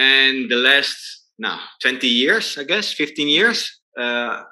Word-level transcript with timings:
and 0.00 0.48
the 0.48 0.56
last 0.56 0.96
now 1.36 1.60
20 1.84 2.08
years, 2.08 2.56
I 2.56 2.64
guess, 2.64 2.92
15 2.96 3.28
years, 3.28 3.68
uh, 4.00 4.48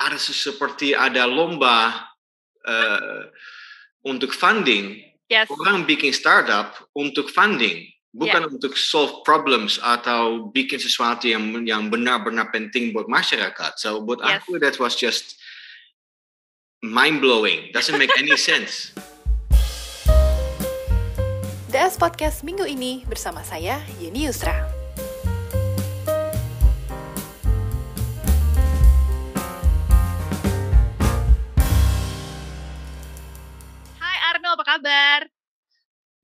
ada 0.00 0.16
seperti 0.16 0.96
ada 0.96 1.28
lomba 1.28 2.08
uh, 2.64 3.28
untuk 4.08 4.32
funding. 4.32 5.04
Yes. 5.28 5.46
Orang 5.52 5.86
bikin 5.86 6.10
startup 6.10 6.74
untuk 6.96 7.30
funding, 7.30 7.86
bukan 8.10 8.50
untuk 8.50 8.74
solve 8.74 9.22
problems 9.22 9.78
atau 9.78 10.50
bikin 10.50 10.82
sesuatu 10.82 11.30
yang 11.30 11.62
yang 11.62 11.86
benar-benar 11.86 12.50
penting 12.50 12.90
buat 12.90 13.06
masyarakat. 13.06 13.78
So 13.78 14.02
buat 14.02 14.24
Yes. 14.24 14.42
aku 14.42 14.58
that 14.58 14.80
was 14.82 14.98
just 14.98 15.38
mind 16.82 17.22
blowing. 17.22 17.70
Doesn't 17.70 17.94
make 18.00 18.10
any 18.18 18.34
sense. 18.50 18.90
DS 21.70 21.94
Podcast 21.96 22.42
minggu 22.42 22.66
ini 22.66 23.06
bersama 23.06 23.46
saya, 23.46 23.78
Yeni 24.02 24.26
Yusra. 24.26 24.54
Hai 34.00 34.16
Arno, 34.32 34.56
apa 34.56 34.64
kabar? 34.64 35.20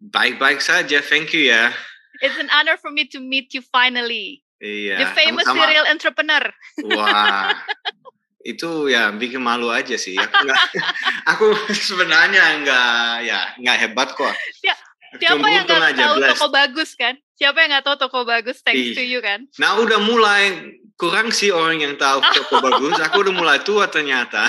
Baik-baik 0.01 0.60
saja, 0.60 1.01
thank 1.02 1.32
you 1.32 1.48
ya. 1.51 1.73
It's 2.20 2.37
an 2.40 2.48
honor 2.48 2.80
for 2.80 2.88
me 2.88 3.04
to 3.12 3.20
meet 3.20 3.52
you 3.52 3.60
finally. 3.60 4.40
Iya. 4.56 5.04
The 5.04 5.09
famous 5.12 5.45
sama-sama. 5.45 5.62
serial 5.68 5.87
entrepreneur. 5.92 6.45
Wah, 6.88 7.52
itu 8.56 8.88
ya 8.88 9.12
bikin 9.12 9.45
malu 9.45 9.68
aja 9.68 10.01
sih. 10.01 10.16
Aku, 10.16 10.32
nggak- 10.32 10.65
aku 11.37 11.46
sebenarnya 11.76 12.65
nggak 12.65 12.88
ya 13.28 13.38
nggak 13.60 13.76
hebat 13.84 14.09
kok. 14.16 14.32
Ya, 14.65 14.73
Siapa 15.15 15.46
yang 15.46 15.65
nggak 15.65 15.95
tahu 15.95 16.15
blessed. 16.19 16.30
toko 16.34 16.46
bagus 16.51 16.91
kan? 16.95 17.15
Siapa 17.34 17.56
yang 17.62 17.70
nggak 17.73 17.84
tahu 17.84 17.96
toko 17.98 18.19
bagus? 18.24 18.60
Thanks 18.60 18.92
Ih. 18.92 18.96
to 18.96 19.02
you 19.02 19.20
kan? 19.20 19.46
Nah 19.56 19.79
udah 19.79 20.02
mulai 20.02 20.74
kurang 20.96 21.30
sih 21.30 21.52
orang 21.52 21.79
yang 21.79 21.95
tahu 21.95 22.19
toko 22.20 22.59
bagus. 22.66 22.96
Aku 23.01 23.23
udah 23.23 23.34
mulai 23.34 23.59
tua 23.62 23.87
ternyata. 23.87 24.49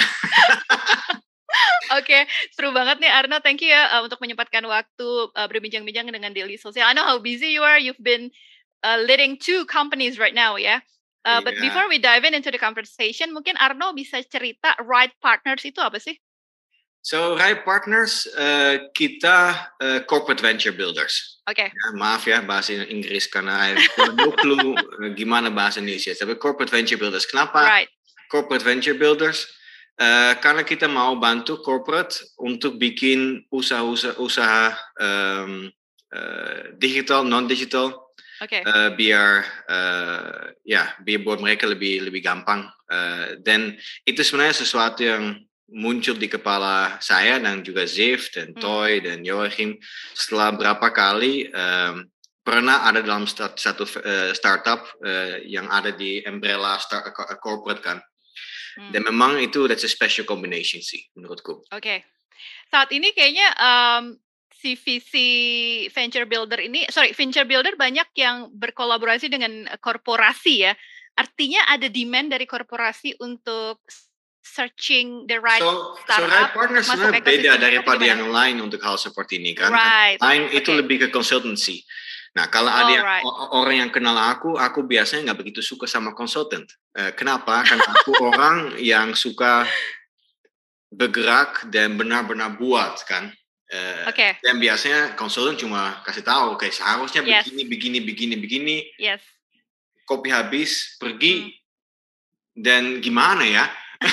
Oke, 1.95 2.27
seru 2.51 2.75
banget 2.75 2.99
nih 2.99 3.07
Arno. 3.07 3.39
Thank 3.39 3.63
you 3.63 3.71
ya 3.71 3.87
uh, 3.95 4.01
untuk 4.03 4.19
menyempatkan 4.19 4.59
waktu 4.67 5.07
uh, 5.31 5.47
berbincang-bincang 5.47 6.11
dengan 6.11 6.35
Daily 6.35 6.59
Social. 6.59 6.83
I 6.83 6.91
know 6.91 7.07
how 7.07 7.15
busy 7.15 7.55
you 7.55 7.63
are. 7.63 7.79
You've 7.79 8.01
been 8.03 8.27
uh, 8.83 8.99
leading 8.99 9.39
two 9.39 9.63
companies 9.65 10.19
right 10.19 10.35
now 10.35 10.59
ya. 10.59 10.83
Uh, 11.23 11.39
But 11.39 11.55
Iya. 11.59 11.71
before 11.71 11.87
we 11.87 11.99
dive 11.99 12.27
in 12.27 12.35
into 12.35 12.51
the 12.51 12.59
conversation, 12.59 13.31
mungkin 13.31 13.55
Arno 13.55 13.95
bisa 13.95 14.19
cerita 14.27 14.75
Right 14.83 15.15
Partners 15.23 15.63
itu 15.63 15.79
apa 15.79 15.95
sih? 15.99 16.19
So 17.01 17.39
Rai 17.39 17.63
Partners 17.63 18.27
eh, 18.35 18.91
kita 18.91 19.71
eh, 19.79 19.99
corporate 20.03 20.43
venture 20.43 20.75
builders. 20.75 21.39
Oke, 21.47 21.71
Ya, 21.71 21.87
maaf 21.95 22.27
ya 22.27 22.43
bahasa 22.43 22.75
Inggris 22.75 23.31
karena 23.31 23.71
have 23.71 24.13
no 24.19 24.35
clue 24.43 24.75
eh, 24.75 25.11
gimana 25.15 25.47
bahasa 25.47 25.79
Indonesia. 25.79 26.11
Tapi 26.11 26.35
corporate 26.35 26.71
venture 26.71 26.99
builders. 26.99 27.25
Kenapa? 27.27 27.63
right. 27.63 27.91
corporate 28.27 28.59
venture 28.59 28.97
builders 28.99 29.47
eh, 29.95 30.35
karena 30.43 30.67
kita 30.67 30.91
mau 30.91 31.15
bantu 31.15 31.63
corporate 31.63 32.19
untuk 32.43 32.75
bikin 32.75 33.47
usaha-usaha 33.47 34.19
usaha, 34.19 34.75
em, 34.99 35.71
eh, 36.11 36.75
digital 36.75 37.23
non 37.23 37.47
digital 37.47 37.95
Oke, 38.43 38.61
eh, 38.61 38.89
biar 38.99 39.47
eh, 39.71 40.43
ya 40.67 40.91
biar 40.99 41.23
buat 41.23 41.39
mereka 41.39 41.71
lebih 41.71 42.03
lebih 42.03 42.19
gampang 42.19 42.67
Eh, 42.87 43.43
dan 43.43 43.75
itu 44.07 44.23
sebenarnya 44.23 44.55
sesuatu 44.63 45.03
yang 45.03 45.35
muncul 45.67 46.15
di 46.15 46.31
kepala 46.31 46.95
saya 47.03 47.39
dan 47.43 47.59
juga 47.59 47.83
Ziv 47.83 48.31
dan 48.31 48.55
Hmm. 48.55 48.61
Toy 48.63 49.03
dan 49.03 49.19
Joachim 49.27 49.75
setelah 50.15 50.55
berapa 50.55 50.87
kali 50.95 51.51
em, 51.51 52.07
pernah 52.39 52.87
ada 52.87 53.03
dalam 53.03 53.27
start- 53.27 53.59
satu 53.59 53.83
eh, 53.99 54.31
startup 54.31 54.87
eh, 55.03 55.43
yang 55.43 55.67
ada 55.67 55.91
di 55.91 56.23
umbrella 56.23 56.79
star- 56.79 57.11
corporate 57.43 57.83
kan 57.83 57.99
Hmm. 58.77 58.93
dan 58.93 59.01
memang 59.09 59.41
itu 59.41 59.67
that's 59.67 59.83
a 59.83 59.91
special 59.91 60.23
combination 60.23 60.79
sih 60.79 61.01
menurutku. 61.17 61.65
Oke. 61.73 62.05
Saat 62.69 62.93
ini 62.93 63.09
kayaknya 63.11 63.49
um, 63.57 64.13
si 64.53 64.77
visi 64.77 65.29
venture 65.89 66.29
builder 66.29 66.61
ini, 66.61 66.85
sorry, 66.93 67.09
venture 67.11 67.45
builder 67.45 67.73
banyak 67.73 68.05
yang 68.15 68.53
berkolaborasi 68.53 69.27
dengan 69.33 69.65
eh, 69.65 69.79
korporasi 69.81 70.69
ya. 70.69 70.77
Artinya 71.17 71.65
ada 71.65 71.89
demand 71.89 72.29
dari 72.29 72.45
korporasi 72.45 73.17
untuk 73.17 73.81
searching 74.47 75.27
the 75.27 75.37
right 75.37 75.59
so, 75.59 75.93
so 75.93 75.99
startup 76.03 76.31
right 76.31 76.53
partners 76.53 76.87
masuk 76.87 77.11
sebenarnya 77.11 77.23
beda 77.23 77.51
itu 77.51 77.61
daripada 77.61 77.99
gimana? 77.99 78.11
yang 78.15 78.23
lain 78.29 78.55
untuk 78.63 78.79
hal 78.79 78.95
seperti 78.95 79.37
ini 79.37 79.51
kan. 79.51 79.69
Right. 79.69 80.15
Lain 80.17 80.47
itu 80.49 80.69
Oke. 80.69 80.79
lebih 80.79 80.97
ke 81.03 81.07
consultancy. 81.09 81.83
Nah 82.33 82.47
kalau 82.47 82.69
ada 82.69 82.87
yang, 82.87 83.01
Alright. 83.01 83.25
o- 83.25 83.57
orang 83.57 83.75
yang 83.81 83.91
kenal 83.91 84.13
aku, 84.13 84.55
aku 84.55 84.83
biasanya 84.83 85.27
nggak 85.27 85.39
begitu 85.41 85.59
suka 85.59 85.83
sama 85.85 86.13
consultant. 86.13 86.65
Eh, 86.93 87.11
kenapa? 87.11 87.61
Karena 87.61 87.83
aku 87.83 88.11
orang 88.31 88.57
yang 88.77 89.11
suka 89.11 89.65
bergerak 90.87 91.67
dan 91.67 91.95
benar-benar 91.95 92.55
buat 92.55 93.03
kan. 93.03 93.33
Eh, 93.67 94.07
Oke, 94.07 94.39
Dan 94.39 94.57
biasanya 94.57 95.11
konsultan 95.13 95.59
cuma 95.59 95.99
kasih 96.01 96.23
tahu, 96.23 96.55
oke 96.55 96.71
seharusnya 96.71 97.19
Yes. 97.19 97.43
begini, 97.43 97.63
begini, 97.67 97.99
begini, 97.99 98.35
begini. 98.37 98.77
yes. 98.95 99.19
Kopi 100.07 100.31
habis, 100.31 100.95
pergi, 100.95 101.43
Hmm. 101.43 101.51
dan 102.55 102.83
gimana 103.03 103.43
ya? 103.43 103.67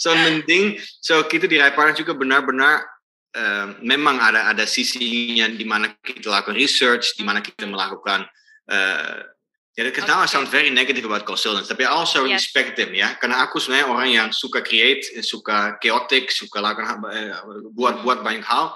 so 0.00 0.16
penting, 0.16 0.80
so 1.04 1.20
kita 1.28 1.44
di 1.44 1.60
Rai 1.60 1.76
Partners 1.76 2.00
juga 2.00 2.16
benar-benar 2.16 2.88
eh, 3.36 3.66
memang 3.84 4.16
ada 4.16 4.48
ada 4.48 4.64
sisinya 4.64 5.44
di 5.52 5.68
mana 5.68 5.92
kita 6.00 6.32
lakukan 6.32 6.56
research, 6.56 7.14
di 7.20 7.22
mana 7.22 7.44
kita 7.44 7.68
melakukan. 7.68 8.24
Uh, 8.70 9.26
jadi 9.74 9.94
kenapa 9.94 10.26
Oke. 10.26 10.30
sound 10.30 10.46
very 10.50 10.70
negative 10.70 11.06
about 11.06 11.22
consultants, 11.26 11.70
tapi 11.70 11.86
I 11.86 11.90
also 11.90 12.26
Yes. 12.26 12.42
respect 12.42 12.74
them 12.74 12.90
ya, 12.90 13.14
karena 13.18 13.42
aku 13.46 13.62
sebenarnya 13.62 13.86
orang 13.86 14.08
yang 14.10 14.28
suka 14.34 14.62
create, 14.62 15.02
suka 15.22 15.78
chaotic, 15.78 16.30
suka 16.30 16.58
lakukan 16.58 17.00
eh, 17.10 17.34
buat-buat 17.74 18.22
banyak 18.22 18.42
hal. 18.44 18.74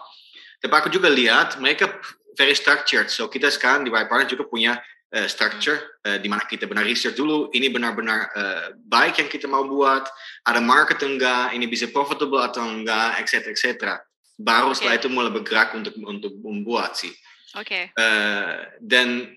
Tapi 0.62 0.75
aku 0.75 0.89
juga 0.89 1.11
lihat 1.11 1.59
mereka 1.61 1.93
very 2.39 2.55
structured. 2.55 3.11
So 3.11 3.27
kita 3.29 3.51
sekarang 3.51 3.85
di 3.85 3.91
Rai 3.91 4.06
Partners 4.06 4.33
juga 4.33 4.47
punya 4.47 4.79
eh, 5.14 5.30
structure 5.30 6.02
eh, 6.02 6.19
di 6.19 6.26
mana 6.26 6.42
kita 6.44 6.66
benar 6.66 6.82
research 6.82 7.14
dulu 7.14 7.48
ini 7.54 7.70
benar-benar 7.70 8.20
eh, 8.34 8.66
baik 8.75 9.22
yang 9.22 9.30
kita 9.30 9.47
mau 9.47 9.62
buat 9.64 10.04
ada 10.44 10.58
market 10.58 10.98
enggak 11.06 11.54
ini 11.54 11.70
bisa 11.70 11.86
profitable 11.94 12.42
atau 12.42 12.66
enggak 12.66 13.22
etc 13.22 13.54
etc 13.54 13.64
baru 14.34 14.75
Oke. 14.75 14.82
setelah 14.82 14.98
itu 14.98 15.08
mulai 15.08 15.30
bergerak 15.30 15.70
untuk 15.78 15.94
untuk 16.02 16.34
membuat 16.42 16.98
sih 16.98 17.14
Oke, 17.54 17.94
Eh, 17.94 18.54
dan 18.82 19.30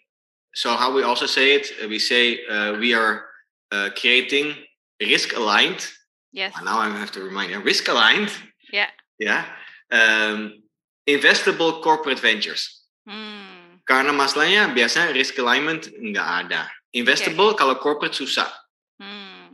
so 0.57 0.73
how 0.73 0.89
we 0.89 1.05
also 1.05 1.29
say 1.29 1.61
it 1.61 1.69
we 1.85 2.01
say 2.01 2.41
uh, 2.49 2.73
we 2.81 2.97
are 2.97 3.29
uh, 3.69 3.94
creating 3.94 4.57
risk 4.97 5.38
aligned 5.38 5.85
yes. 6.33 6.49
now 6.65 6.81
I 6.81 6.89
have 6.89 7.13
to 7.13 7.21
remind 7.21 7.53
you 7.53 7.61
risk 7.61 7.85
aligned 7.85 8.33
Ya. 8.73 8.89
yeah 9.21 9.45
um, 9.94 10.65
investable 11.05 11.79
corporate 11.85 12.19
ventures 12.19 12.77
Hmm. 13.07 13.56
Karena 13.88 14.12
masalahnya 14.12 14.68
biasanya 14.75 15.16
risk 15.16 15.40
alignment 15.40 15.88
nggak 15.88 16.28
ada. 16.46 16.68
Investable 16.92 17.56
kalau 17.56 17.80
corporate 17.80 18.14
susah 18.14 18.48
Hmm. 19.00 19.53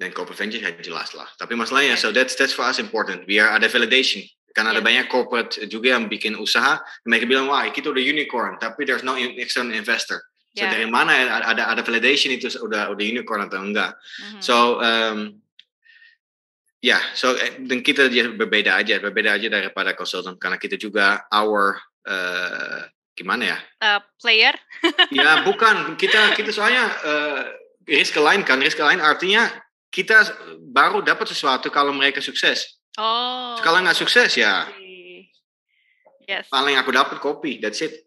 dan 0.00 0.10
corporate 0.16 0.40
venture 0.40 0.58
ya 0.58 0.72
jelas 0.80 1.12
lah. 1.14 1.28
Tapi 1.36 1.52
masalahnya 1.54 1.94
Oke. 1.94 2.02
so 2.02 2.08
that's 2.10 2.34
that's 2.34 2.52
for 2.56 2.66
us 2.66 2.82
important. 2.82 3.22
Biar 3.24 3.54
ada 3.54 3.70
validation. 3.70 4.24
Karena 4.56 4.74
ada 4.74 4.82
Yes. 4.82 4.88
banyak 4.90 5.06
corporate 5.12 5.52
juga 5.70 5.94
yang 5.94 6.08
bikin 6.10 6.34
usaha, 6.34 6.80
mereka 7.06 7.28
bilang 7.30 7.46
wah 7.46 7.62
kita 7.70 7.92
udah 7.94 8.00
unicorn, 8.02 8.58
tapi 8.58 8.82
there's 8.82 9.06
no 9.06 9.14
external 9.14 9.70
investor. 9.70 10.18
So 10.56 10.64
Ya. 10.66 10.72
dari 10.74 10.88
mana 10.90 11.14
ada 11.38 11.70
ada 11.70 11.82
validation 11.84 12.34
itu 12.34 12.50
udah 12.58 12.90
udah 12.90 13.04
unicorn 13.04 13.46
atau 13.46 13.62
enggak? 13.62 13.94
Mhm. 13.94 14.40
So 14.42 14.80
um, 14.82 15.38
ya, 16.80 16.98
so 17.14 17.36
eh, 17.38 17.60
dan 17.62 17.84
kita 17.84 18.08
berbeda 18.34 18.74
aja, 18.80 18.98
berbeda 18.98 19.38
aja 19.38 19.46
daripada 19.52 19.94
konsultan 19.94 20.34
karena 20.40 20.58
kita 20.58 20.74
juga 20.74 21.28
our 21.30 21.78
eh, 22.08 22.88
gimana 23.18 23.42
ya? 23.54 23.58
Uh, 23.82 24.00
player. 24.22 24.54
Ya 25.10 25.42
bukan 25.42 25.98
kita 25.98 26.38
kita 26.38 26.54
soalnya 26.54 26.86
uh, 27.02 27.42
risk 27.90 28.14
lain 28.14 28.46
kan 28.46 28.62
risk 28.62 28.78
lain 28.78 29.02
artinya 29.02 29.50
kita 29.90 30.22
baru 30.70 31.02
dapat 31.02 31.26
sesuatu 31.26 31.66
kalau 31.74 31.90
mereka 31.90 32.22
sukses. 32.22 32.78
Oh. 32.94 33.58
Kalau 33.58 33.82
nggak 33.82 33.98
sukses 33.98 34.38
ya 34.38 34.70
Yes. 36.28 36.44
paling 36.52 36.76
aku 36.76 36.92
dapat 36.92 37.18
kopi 37.24 37.58
that's 37.58 37.80
it. 37.82 38.04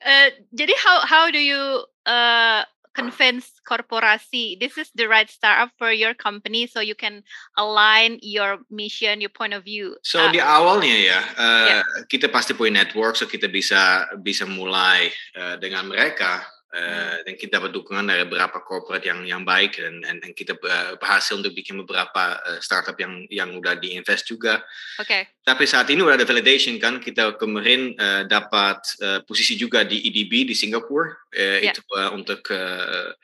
Eh, 0.00 0.32
jadi 0.48 0.72
how 0.80 1.04
how 1.04 1.24
do 1.28 1.36
you 1.36 1.60
uh, 2.08 2.64
convince 2.90 3.54
korporasi 3.62 4.58
this 4.58 4.74
is 4.76 4.90
the 4.98 5.06
right 5.06 5.30
startup 5.30 5.70
for 5.78 5.94
your 5.94 6.14
company 6.14 6.66
so 6.66 6.82
you 6.82 6.94
can 6.94 7.22
align 7.56 8.18
your 8.22 8.58
mission, 8.70 9.20
your 9.20 9.30
point 9.30 9.54
of 9.54 9.62
view? 9.64 9.94
So 10.02 10.26
Uh, 10.26 10.34
di 10.34 10.42
awalnya 10.42 10.96
ya 10.96 11.20
uh, 11.38 11.66
Ya. 11.70 11.80
kita 12.10 12.28
pasti 12.28 12.52
punya 12.52 12.82
network 12.82 13.14
so 13.14 13.30
kita 13.30 13.46
bisa 13.46 14.10
bisa 14.20 14.44
mulai 14.44 15.08
uh, 15.38 15.54
dengan 15.56 15.86
mereka. 15.86 16.42
Uh, 16.70 17.18
dan 17.26 17.34
kita 17.34 17.58
dapat 17.58 17.74
dukungan 17.74 18.06
dari 18.06 18.22
beberapa 18.22 18.62
corporate 18.62 19.02
yang 19.02 19.26
yang 19.26 19.42
baik 19.42 19.74
dan 19.74 19.98
dan, 20.06 20.22
dan 20.22 20.30
kita 20.30 20.54
uh, 20.54 20.94
berhasil 21.02 21.34
untuk 21.34 21.50
bikin 21.50 21.82
beberapa 21.82 22.38
uh, 22.46 22.62
startup 22.62 22.94
yang 22.94 23.26
yang 23.26 23.58
udah 23.58 23.74
diinvest 23.74 24.30
juga. 24.30 24.62
Oke. 25.02 25.10
Okay. 25.10 25.22
Tapi 25.42 25.66
saat 25.66 25.90
ini 25.90 25.98
udah 25.98 26.14
ada 26.14 26.22
validation 26.22 26.78
kan 26.78 27.02
kita 27.02 27.34
kemarin 27.42 27.98
uh, 27.98 28.22
dapat 28.22 28.86
uh, 29.02 29.18
posisi 29.26 29.58
juga 29.58 29.82
di 29.82 29.98
EDB 29.98 30.46
di 30.46 30.54
Singapura 30.54 31.10
uh, 31.10 31.58
yeah. 31.58 31.74
itu 31.74 31.82
uh, 31.90 32.14
untuk 32.14 32.38
uh, 32.54 33.18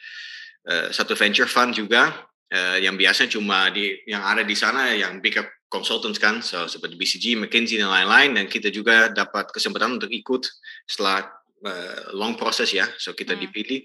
uh, 0.66 0.88
satu 0.90 1.14
venture 1.14 1.46
fund 1.46 1.70
juga 1.70 2.26
uh, 2.50 2.78
yang 2.82 2.98
biasanya 2.98 3.30
cuma 3.30 3.70
di 3.70 3.94
yang 4.10 4.26
ada 4.26 4.42
di 4.42 4.58
sana 4.58 4.90
yang 4.90 5.22
big 5.22 5.38
consultants 5.70 6.18
kan 6.18 6.42
so, 6.42 6.66
seperti 6.70 6.94
BCG, 6.94 7.24
McKinsey 7.38 7.78
dan 7.78 7.90
lain-lain 7.90 8.38
dan 8.38 8.44
kita 8.46 8.70
juga 8.70 9.10
dapat 9.10 9.50
kesempatan 9.50 9.98
untuk 9.98 10.10
ikut 10.10 10.46
setelah 10.86 11.26
uh, 11.66 12.14
long 12.14 12.38
proses 12.38 12.70
ya, 12.70 12.86
so 12.96 13.12
kita 13.12 13.34
hmm. 13.34 13.42
dipilih. 13.42 13.82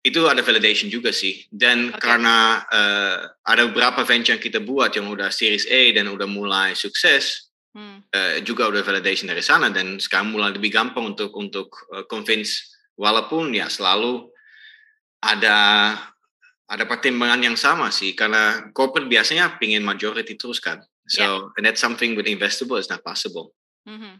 Itu 0.00 0.28
ada 0.28 0.40
validation 0.40 0.88
juga 0.88 1.12
sih. 1.12 1.44
Dan 1.52 1.92
okay. 1.92 2.00
karena 2.00 2.64
uh, 2.68 3.18
ada 3.44 3.68
beberapa 3.68 4.04
venture 4.04 4.36
yang 4.36 4.40
kita 4.40 4.60
buat 4.60 4.92
yang 4.96 5.08
udah 5.08 5.28
Series 5.28 5.68
A 5.68 5.92
dan 5.92 6.08
udah 6.08 6.24
mulai 6.28 6.72
sukses, 6.72 7.50
hmm. 7.74 7.98
uh, 8.10 8.36
juga 8.42 8.68
udah 8.70 8.82
validation 8.82 9.30
dari 9.30 9.42
sana 9.44 9.68
dan 9.70 10.00
sekarang 10.00 10.34
mulai 10.34 10.54
lebih 10.54 10.72
gampang 10.72 11.14
untuk 11.14 11.34
untuk 11.36 11.68
uh, 11.94 12.04
convince 12.08 12.70
walaupun 12.98 13.54
ya 13.54 13.70
selalu 13.70 14.28
ada 15.20 15.96
ada 16.70 16.84
pertimbangan 16.86 17.42
yang 17.42 17.56
sama 17.58 17.90
sih 17.90 18.14
karena 18.14 18.70
corporate 18.72 19.10
biasanya 19.10 19.58
pingin 19.58 19.82
majority 19.82 20.38
terus 20.38 20.62
kan. 20.62 20.80
So 21.10 21.22
yeah. 21.22 21.54
and 21.58 21.62
that's 21.66 21.82
something 21.82 22.14
with 22.14 22.30
investable 22.30 22.78
is 22.78 22.86
not 22.86 23.02
possible. 23.02 23.50
Mm 23.82 23.98
-hmm. 23.98 24.14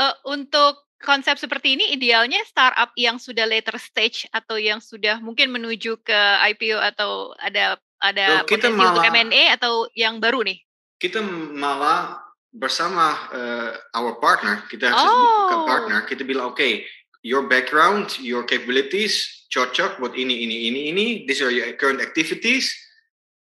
uh, 0.00 0.14
untuk 0.24 0.87
konsep 1.02 1.38
seperti 1.38 1.78
ini 1.78 1.94
idealnya 1.94 2.42
startup 2.46 2.90
yang 2.98 3.16
sudah 3.22 3.46
later 3.46 3.78
stage 3.78 4.26
atau 4.34 4.58
yang 4.58 4.82
sudah 4.82 5.22
mungkin 5.22 5.54
menuju 5.54 6.02
ke 6.02 6.20
IPO 6.54 6.78
atau 6.94 7.34
ada 7.38 7.78
ada 7.98 8.42
so, 8.42 8.50
kita 8.50 8.70
potensi 8.70 8.78
malah, 8.78 8.92
untuk 8.94 9.04
M&A 9.10 9.42
atau 9.58 9.72
yang 9.94 10.22
baru 10.22 10.46
nih? 10.46 10.58
Kita 10.98 11.22
malah 11.54 12.22
bersama 12.50 13.14
uh, 13.30 13.70
our 13.94 14.18
partner, 14.18 14.66
kita 14.70 14.90
oh. 14.90 15.66
partner, 15.66 16.06
kita 16.06 16.22
bilang 16.22 16.54
oke, 16.54 16.58
okay, 16.58 16.86
your 17.22 17.46
background, 17.46 18.18
your 18.22 18.46
capabilities 18.46 19.46
cocok 19.50 19.98
buat 19.98 20.14
ini 20.14 20.46
ini 20.46 20.56
ini 20.70 20.80
ini, 20.94 21.06
these 21.26 21.42
are 21.42 21.50
your 21.50 21.70
current 21.74 22.02
activities 22.02 22.70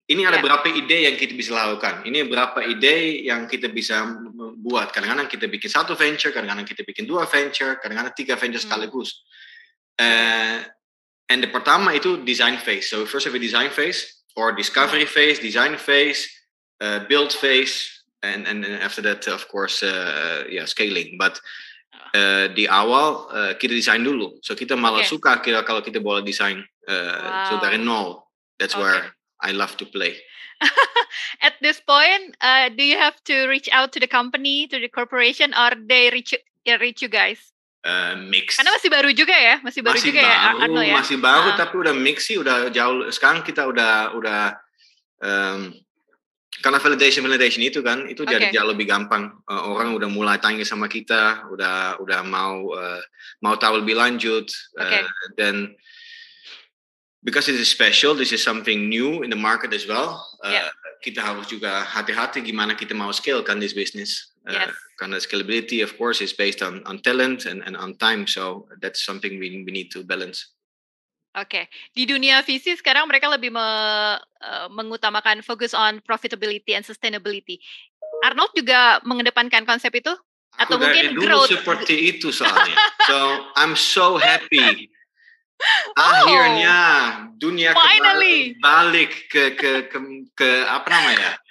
ini 0.07 0.23
ada 0.23 0.39
yeah. 0.39 0.43
berapa 0.43 0.67
ide 0.71 0.97
yang 1.03 1.15
kita 1.19 1.35
bisa 1.35 1.51
lakukan. 1.51 2.07
Ini 2.07 2.31
berapa 2.31 2.63
ide 2.63 3.27
yang 3.27 3.43
kita 3.43 3.67
bisa 3.67 4.07
buat. 4.55 4.95
Kadang-kadang 4.95 5.27
kita 5.27 5.51
bikin 5.51 5.67
satu 5.67 5.99
venture, 5.99 6.31
kadang-kadang 6.31 6.63
kita 6.63 6.87
bikin 6.87 7.03
dua 7.03 7.27
venture, 7.27 7.75
kadang-kadang 7.83 8.15
tiga 8.15 8.39
venture 8.39 8.63
hmm. 8.63 8.71
sekaligus. 8.71 9.27
Uh, 9.99 10.63
and 11.27 11.43
the 11.43 11.51
pertama 11.51 11.91
itu 11.91 12.23
design 12.23 12.55
phase. 12.55 12.87
So 12.87 13.03
first 13.03 13.27
have 13.27 13.35
a 13.35 13.41
design 13.41 13.67
phase, 13.67 14.23
or 14.39 14.55
discovery 14.55 15.03
hmm. 15.03 15.11
phase, 15.11 15.43
design 15.43 15.75
phase, 15.75 16.23
uh, 16.79 17.03
build 17.11 17.35
phase, 17.35 17.83
and 18.23 18.47
and 18.47 18.63
after 18.79 19.03
that 19.03 19.27
of 19.27 19.43
course 19.51 19.83
uh, 19.83 20.47
yeah 20.47 20.63
scaling. 20.63 21.19
But 21.19 21.35
uh, 22.15 22.47
di 22.55 22.63
awal 22.63 23.27
uh, 23.27 23.53
kita 23.59 23.75
desain 23.75 24.07
dulu. 24.07 24.39
So 24.39 24.55
kita 24.55 24.79
malah 24.79 25.03
okay. 25.03 25.11
suka 25.11 25.43
kira 25.43 25.67
kalau 25.67 25.83
kita 25.83 25.99
boleh 25.99 26.23
desain. 26.23 26.63
Uh, 26.87 27.27
wow. 27.27 27.43
So 27.51 27.53
dari 27.59 27.75
nol. 27.75 28.23
That's 28.55 28.73
okay. 28.73 28.87
where 28.87 29.16
I 29.41 29.51
love 29.51 29.77
to 29.77 29.85
play. 29.85 30.17
At 31.45 31.53
this 31.61 31.79
point, 31.79 32.35
uh, 32.41 32.69
do 32.69 32.83
you 32.83 32.97
have 32.97 33.21
to 33.25 33.47
reach 33.47 33.69
out 33.71 33.93
to 33.93 33.99
the 33.99 34.09
company, 34.09 34.67
to 34.67 34.79
the 34.79 34.89
corporation, 34.89 35.53
or 35.53 35.71
they 35.77 36.09
reach 36.09 36.33
uh, 36.33 36.77
reach 36.81 37.01
you 37.01 37.09
guys? 37.09 37.53
Uh, 37.85 38.17
mix. 38.17 38.57
Karena 38.57 38.73
masih 38.73 38.89
baru 38.89 39.09
juga 39.13 39.35
ya, 39.37 39.61
masih 39.61 39.85
baru 39.85 39.95
masih 40.01 40.09
juga 40.11 40.21
ya, 40.25 40.27
baru, 40.27 40.57
ya, 40.57 40.63
Arno 40.65 40.81
ya. 40.81 40.95
Masih 40.97 41.17
baru, 41.21 41.49
uh. 41.53 41.55
tapi 41.55 41.75
udah 41.77 41.93
mix 41.93 42.25
sih, 42.25 42.37
udah 42.41 42.73
jauh. 42.73 43.07
Sekarang 43.13 43.45
kita 43.45 43.69
udah 43.69 44.17
udah 44.17 44.41
um, 45.21 45.71
karena 46.57 46.81
validation 46.81 47.21
validation 47.21 47.61
itu 47.61 47.85
kan, 47.85 48.09
itu 48.09 48.25
okay. 48.25 48.33
jadi 48.33 48.59
jauh 48.59 48.73
lebih 48.73 48.89
gampang. 48.89 49.29
Uh, 49.45 49.71
orang 49.71 49.93
udah 49.93 50.09
mulai 50.09 50.41
tanya 50.41 50.65
sama 50.65 50.89
kita, 50.89 51.47
udah 51.53 52.01
udah 52.01 52.25
mau 52.25 52.73
uh, 52.73 53.01
mau 53.45 53.55
tahu 53.55 53.85
lebih 53.85 53.93
lanjut, 53.93 54.49
okay. 54.73 55.05
uh, 55.05 55.27
dan 55.37 55.69
because 57.27 57.51
it 57.51 57.59
is 57.59 57.67
special, 57.67 58.15
this 58.15 58.31
is 58.31 58.39
something 58.39 58.87
new 58.87 59.21
in 59.21 59.29
the 59.29 59.35
market 59.35 59.75
as 59.75 59.83
well. 59.83 60.23
Uh, 60.39 60.63
yeah. 60.63 60.71
Kita 61.03 61.19
harus 61.19 61.51
juga 61.51 61.83
hati-hati 61.83 62.39
gimana 62.39 62.71
kita 62.71 62.95
mau 62.95 63.11
scale 63.11 63.43
kan 63.43 63.59
this 63.59 63.75
business. 63.75 64.31
Uh, 64.47 64.55
yes. 64.55 64.71
Karena 64.95 65.19
scalability, 65.19 65.83
of 65.83 65.91
course, 65.99 66.23
is 66.23 66.31
based 66.31 66.63
on 66.63 66.79
on 66.87 67.03
talent 67.03 67.43
and, 67.43 67.67
and 67.67 67.75
on 67.75 67.99
time. 67.99 68.23
So 68.31 68.71
that's 68.79 69.03
something 69.03 69.35
we 69.43 69.51
we 69.67 69.71
need 69.75 69.91
to 69.91 70.07
balance. 70.07 70.55
Oke, 71.37 71.53
okay. 71.53 71.63
di 71.93 72.09
dunia 72.09 72.41
visi 72.41 72.73
sekarang 72.73 73.05
mereka 73.05 73.29
lebih 73.29 73.53
me, 73.53 73.61
uh, 73.61 74.65
mengutamakan 74.73 75.45
fokus 75.45 75.75
on 75.75 76.01
profitability 76.01 76.73
and 76.73 76.81
sustainability. 76.81 77.61
Arnold 78.25 78.57
juga 78.57 79.03
mengedepankan 79.05 79.61
konsep 79.67 79.93
itu 79.93 80.15
atau 80.57 80.79
Aku 80.79 80.81
mungkin 80.81 81.13
dulu 81.13 81.21
growth 81.21 81.53
seperti 81.53 82.17
itu 82.17 82.33
soalnya. 82.33 82.73
so 83.05 83.45
I'm 83.53 83.77
so 83.77 84.17
happy 84.17 84.89
Akhirnya 85.97 86.79
dunia 87.33 87.73
Finally. 87.73 88.57
balik 88.61 89.29
ke, 89.29 89.57
ke 89.57 89.89
ke 89.89 89.97
ke 90.37 90.49
apa 90.69 90.87
namanya? 90.89 91.41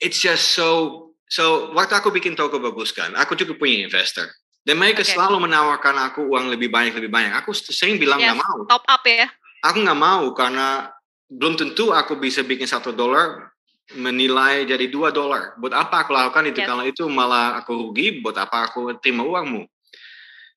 It's 0.00 0.20
just 0.20 0.56
so 0.56 1.12
so 1.28 1.74
waktu 1.76 1.98
aku 1.98 2.08
bikin 2.08 2.32
toko 2.32 2.56
bagus 2.56 2.94
kan, 2.96 3.12
aku 3.16 3.36
juga 3.36 3.56
punya 3.56 3.84
investor. 3.84 4.28
Dan 4.64 4.76
mereka 4.76 5.00
okay. 5.00 5.16
selalu 5.16 5.48
menawarkan 5.48 5.96
aku 6.12 6.28
uang 6.28 6.52
lebih 6.52 6.68
banyak 6.68 6.92
lebih 6.96 7.08
banyak. 7.08 7.32
Aku 7.40 7.56
sering 7.56 7.96
bilang 7.96 8.20
nggak 8.20 8.36
yes, 8.36 8.44
mau. 8.44 8.58
Top 8.68 8.84
up 8.84 9.04
ya? 9.04 9.28
Aku 9.64 9.80
nggak 9.80 10.00
mau 10.00 10.28
karena 10.36 10.92
belum 11.28 11.56
tentu 11.56 11.92
aku 11.92 12.16
bisa 12.16 12.44
bikin 12.44 12.68
satu 12.68 12.92
dolar 12.92 13.52
menilai 13.96 14.68
jadi 14.68 14.88
dua 14.92 15.08
dolar. 15.08 15.56
Buat 15.56 15.72
apa 15.72 16.04
aku 16.04 16.12
lakukan 16.12 16.52
itu? 16.52 16.60
Yes. 16.60 16.68
Kalau 16.68 16.84
itu 16.84 17.04
malah 17.08 17.56
aku 17.60 17.72
rugi, 17.76 18.20
buat 18.20 18.36
apa 18.36 18.68
aku 18.68 18.92
terima 19.00 19.24
uangmu? 19.24 19.64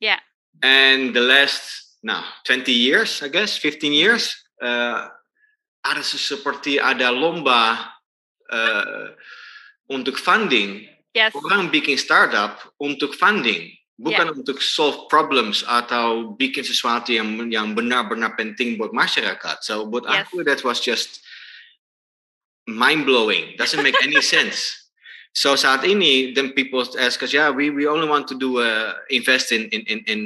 Ya. 0.04 0.20
Yeah. 0.20 0.20
And 0.60 1.16
the 1.16 1.24
last 1.24 1.91
Nah, 2.02 2.26
20 2.46 2.74
years, 2.74 3.22
I 3.22 3.30
guess, 3.30 3.58
15 3.58 3.94
years, 3.94 4.34
uh, 4.62 5.06
ada 5.86 6.02
seperti 6.02 6.82
ada 6.82 7.14
lomba 7.14 7.94
uh, 8.50 9.14
untuk 9.90 10.18
funding. 10.18 10.86
Yes. 11.14 11.36
Orang 11.36 11.70
bikin 11.70 12.00
startup 12.00 12.58
untuk 12.80 13.14
funding, 13.14 13.68
bukan 14.00 14.32
yeah. 14.32 14.38
untuk 14.38 14.64
solve 14.64 15.12
problems 15.12 15.62
atau 15.68 16.32
bikin 16.40 16.64
sesuatu 16.64 17.12
yang 17.12 17.52
yang 17.52 17.76
benar-benar 17.76 18.40
penting 18.40 18.80
buat 18.80 18.96
masyarakat. 18.96 19.60
So 19.60 19.86
buat 19.92 20.08
yes. 20.08 20.26
aku 20.26 20.48
that 20.48 20.64
was 20.64 20.80
just 20.80 21.20
mind 22.64 23.04
blowing. 23.04 23.60
Doesn't 23.60 23.84
make 23.84 24.00
any 24.00 24.24
sense. 24.24 24.82
So 25.36 25.56
saat 25.56 25.84
ini, 25.88 26.36
then 26.36 26.52
people 26.56 26.84
ask 27.00 27.24
us, 27.24 27.32
yeah, 27.32 27.52
we 27.52 27.72
we 27.72 27.88
only 27.88 28.08
want 28.08 28.28
to 28.32 28.36
do 28.36 28.60
uh, 28.60 28.96
invest 29.12 29.52
in 29.52 29.68
in 29.72 29.84
in, 29.88 30.00
in 30.08 30.20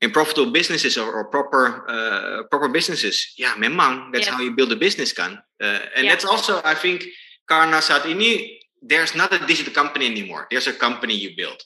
in 0.00 0.10
profitable 0.10 0.50
businesses 0.50 0.96
or, 0.96 1.12
or 1.12 1.24
proper 1.24 1.84
uh, 1.88 2.42
proper 2.48 2.68
businesses, 2.68 3.34
ya 3.36 3.52
memang 3.60 4.12
that's 4.12 4.26
yeah. 4.26 4.34
how 4.34 4.40
you 4.40 4.52
build 4.56 4.72
a 4.72 4.76
business 4.76 5.12
kan. 5.12 5.38
Uh, 5.60 5.84
and 5.96 6.04
yeah. 6.04 6.10
that's 6.10 6.24
also 6.24 6.60
I 6.64 6.74
think 6.74 7.04
karena 7.44 7.84
saat 7.84 8.08
ini 8.08 8.60
there's 8.80 9.12
not 9.12 9.32
a 9.32 9.40
digital 9.44 9.76
company 9.76 10.08
anymore. 10.08 10.48
There's 10.48 10.66
a 10.66 10.76
company 10.76 11.12
you 11.12 11.36
build. 11.36 11.60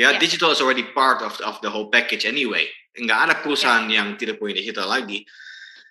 Yeah, 0.00 0.16
yeah. 0.16 0.18
digital 0.18 0.50
is 0.50 0.64
already 0.64 0.88
part 0.96 1.20
of 1.20 1.36
of 1.44 1.60
the 1.60 1.68
whole 1.68 1.92
package 1.92 2.24
anyway. 2.24 2.72
Enggak 2.96 3.28
ada 3.28 3.34
perusahaan 3.36 3.84
yeah. 3.92 4.00
yang 4.00 4.16
tidak 4.16 4.40
punya 4.40 4.64
digital 4.64 4.88
lagi. 4.88 5.28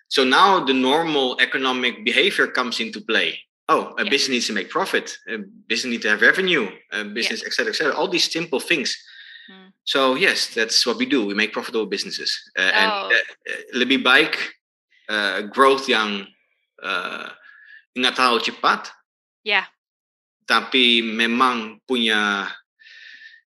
So 0.10 0.24
now 0.24 0.64
the 0.64 0.74
normal 0.74 1.38
economic 1.38 2.02
behavior 2.02 2.50
comes 2.50 2.80
into 2.82 3.04
play. 3.04 3.38
Oh, 3.68 3.92
a 4.00 4.08
yeah. 4.08 4.10
business 4.10 4.32
needs 4.32 4.48
to 4.48 4.56
make 4.56 4.72
profit. 4.72 5.20
A 5.28 5.44
business 5.68 5.92
needs 5.92 6.04
to 6.08 6.16
have 6.16 6.24
revenue. 6.24 6.72
A 6.96 7.04
business, 7.04 7.44
yeah. 7.44 7.52
etc., 7.52 7.76
etc. 7.76 7.92
All 7.92 8.08
these 8.08 8.32
simple 8.32 8.64
things 8.64 8.96
Hmm. 9.48 9.72
So 9.84 10.16
yes, 10.16 10.54
that's 10.54 10.86
what 10.86 10.98
we 10.98 11.06
do. 11.08 11.26
We 11.26 11.34
make 11.34 11.56
profitable 11.56 11.88
businesses. 11.88 12.36
Uh, 12.58 12.62
oh. 12.62 12.68
And 12.68 12.92
uh, 13.12 13.62
lebih 13.74 14.04
baik 14.04 14.36
uh, 15.10 15.48
growth 15.48 15.88
yang 15.88 16.28
uh, 16.84 17.32
nggak 17.96 18.14
terlalu 18.16 18.40
cepat. 18.44 18.92
Ya. 19.48 19.64
Yeah. 19.64 19.66
Tapi 20.48 21.04
memang 21.04 21.84
punya 21.84 22.48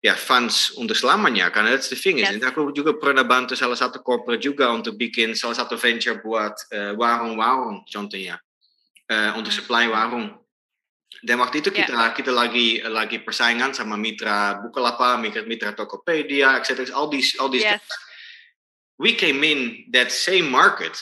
ya 0.01 0.17
funds 0.17 0.73
untuk 0.81 0.97
selamanya 0.97 1.53
karena 1.53 1.77
that's 1.77 1.93
the 1.93 1.97
thing 1.97 2.25
yes. 2.25 2.33
is 2.33 2.41
aku 2.41 2.73
juga 2.73 2.97
pernah 2.97 3.21
bantu 3.21 3.53
salah 3.53 3.77
satu 3.77 4.01
corporate 4.01 4.41
juga 4.41 4.73
untuk 4.73 4.97
bikin 4.97 5.37
salah 5.37 5.53
satu 5.53 5.77
venture 5.77 6.25
buat 6.25 6.57
warung-warung 6.97 7.85
uh, 7.85 7.89
contohnya 7.89 8.41
uh, 9.13 9.37
untuk 9.37 9.53
hmm. 9.53 9.61
supply 9.61 9.85
warung 9.93 10.40
dan 11.21 11.37
waktu 11.43 11.61
itu 11.61 11.69
kita 11.75 11.93
yeah. 11.93 12.15
kita 12.15 12.33
lagi 12.33 12.81
lagi 12.87 13.21
persaingan 13.21 13.77
sama 13.77 13.99
mitra 13.99 14.57
Bukalapak, 14.63 15.21
mitra 15.21 15.43
mitra 15.45 15.77
Tokopedia, 15.77 16.57
etc. 16.57 16.89
All 16.97 17.13
these 17.13 17.37
all 17.37 17.53
these. 17.53 17.67
Yes. 17.67 17.85
We 19.01 19.17
came 19.17 19.45
in 19.45 19.91
that 19.97 20.13
same 20.13 20.49
market, 20.49 20.97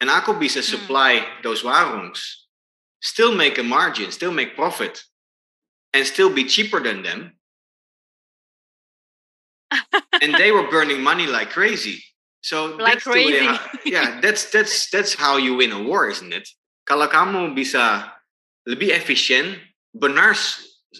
and 0.00 0.08
aku 0.08 0.36
bisa 0.36 0.64
hmm. 0.64 0.68
supply 0.68 1.12
mm. 1.20 1.44
those 1.44 1.60
warungs, 1.60 2.48
still 3.04 3.36
make 3.36 3.60
a 3.60 3.66
margin, 3.66 4.08
still 4.08 4.32
make 4.32 4.56
profit, 4.56 5.04
and 5.92 6.08
still 6.08 6.32
be 6.32 6.48
cheaper 6.48 6.80
than 6.80 7.04
them. 7.04 7.36
and 10.24 10.32
they 10.40 10.52
were 10.52 10.72
burning 10.72 11.04
money 11.04 11.28
like 11.28 11.52
crazy. 11.52 12.00
So 12.40 12.76
Like 12.76 13.00
that's 13.00 13.04
the 13.04 13.10
way 13.12 13.28
crazy. 13.28 13.44
how- 13.44 13.60
yeah, 13.84 14.08
that's 14.24 14.48
that's 14.48 14.88
that's 14.88 15.12
how 15.12 15.36
you 15.36 15.56
win 15.56 15.72
a 15.72 15.82
war, 15.84 16.08
isn't 16.08 16.32
it? 16.32 16.48
Kalau 16.88 17.12
kamu 17.12 17.52
bisa 17.52 18.08
lebih 18.68 18.92
efisien, 18.92 19.56
benar 19.96 20.36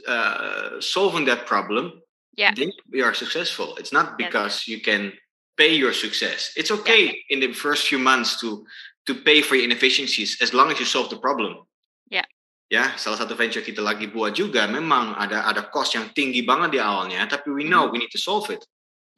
uh, 0.09 0.81
solving 0.81 1.29
that 1.29 1.45
problem, 1.45 2.01
Yeah. 2.39 2.55
then 2.55 2.71
you 2.95 3.03
are 3.03 3.19
successful. 3.19 3.75
It's 3.83 3.91
not 3.91 4.15
because 4.15 4.63
you 4.71 4.79
can 4.79 5.11
pay 5.59 5.75
your 5.75 5.91
success. 5.91 6.55
It's 6.55 6.71
okay 6.71 7.19
in 7.35 7.43
the 7.43 7.51
first 7.51 7.91
few 7.91 7.99
months 7.99 8.39
to 8.47 8.63
to 9.11 9.19
pay 9.27 9.43
for 9.43 9.59
your 9.59 9.67
inefficiencies 9.67 10.39
as 10.39 10.55
long 10.55 10.71
as 10.71 10.79
you 10.79 10.87
solve 10.87 11.11
the 11.11 11.19
problem. 11.19 11.67
Yeah. 12.07 12.31
Ya, 12.71 12.95
salah 12.95 13.19
satu 13.19 13.35
venture 13.35 13.67
kita 13.67 13.83
lagi 13.83 14.07
buat 14.07 14.39
juga 14.39 14.71
memang 14.71 15.19
ada 15.19 15.51
ada 15.51 15.67
cost 15.67 15.99
yang 15.99 16.15
tinggi 16.15 16.47
banget 16.47 16.79
di 16.79 16.81
awalnya, 16.81 17.27
tapi 17.27 17.51
we 17.51 17.67
know 17.67 17.91
we 17.91 17.99
need 17.99 18.15
to 18.15 18.23
solve 18.23 18.47
it. 18.55 18.63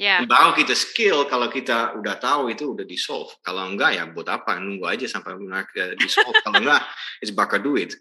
Yeah. 0.00 0.24
Baru 0.24 0.56
kita 0.56 0.72
skill 0.72 1.28
kalau 1.28 1.52
kita 1.52 1.92
udah 2.00 2.16
tahu 2.16 2.56
itu 2.56 2.72
udah 2.72 2.88
di 2.88 2.96
solve. 2.96 3.36
Kalau 3.44 3.68
enggak 3.68 4.00
ya 4.00 4.08
buat 4.08 4.32
apa? 4.32 4.56
Nunggu 4.56 4.88
aja 4.88 5.04
sampai 5.04 5.36
benar 5.36 5.68
di 5.76 6.08
solve. 6.08 6.40
kalau 6.40 6.56
enggak, 6.56 6.88
it's 7.20 7.36
bakar 7.36 7.60
duit. 7.60 8.00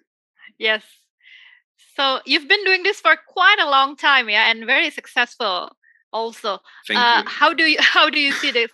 Yes. 0.59 0.83
So 1.95 2.19
you've 2.27 2.47
been 2.47 2.63
doing 2.63 2.83
this 2.83 2.99
for 2.99 3.15
quite 3.15 3.57
a 3.59 3.69
long 3.69 3.95
time, 3.95 4.29
yeah, 4.29 4.51
and 4.51 4.67
very 4.67 4.91
successful 4.91 5.71
also. 6.11 6.59
Thank 6.85 6.99
uh, 6.99 7.23
you. 7.23 7.29
How 7.31 7.53
do 7.55 7.63
you 7.63 7.79
how 7.95 8.11
do 8.11 8.19
you 8.19 8.31
see 8.35 8.51
the 8.51 8.69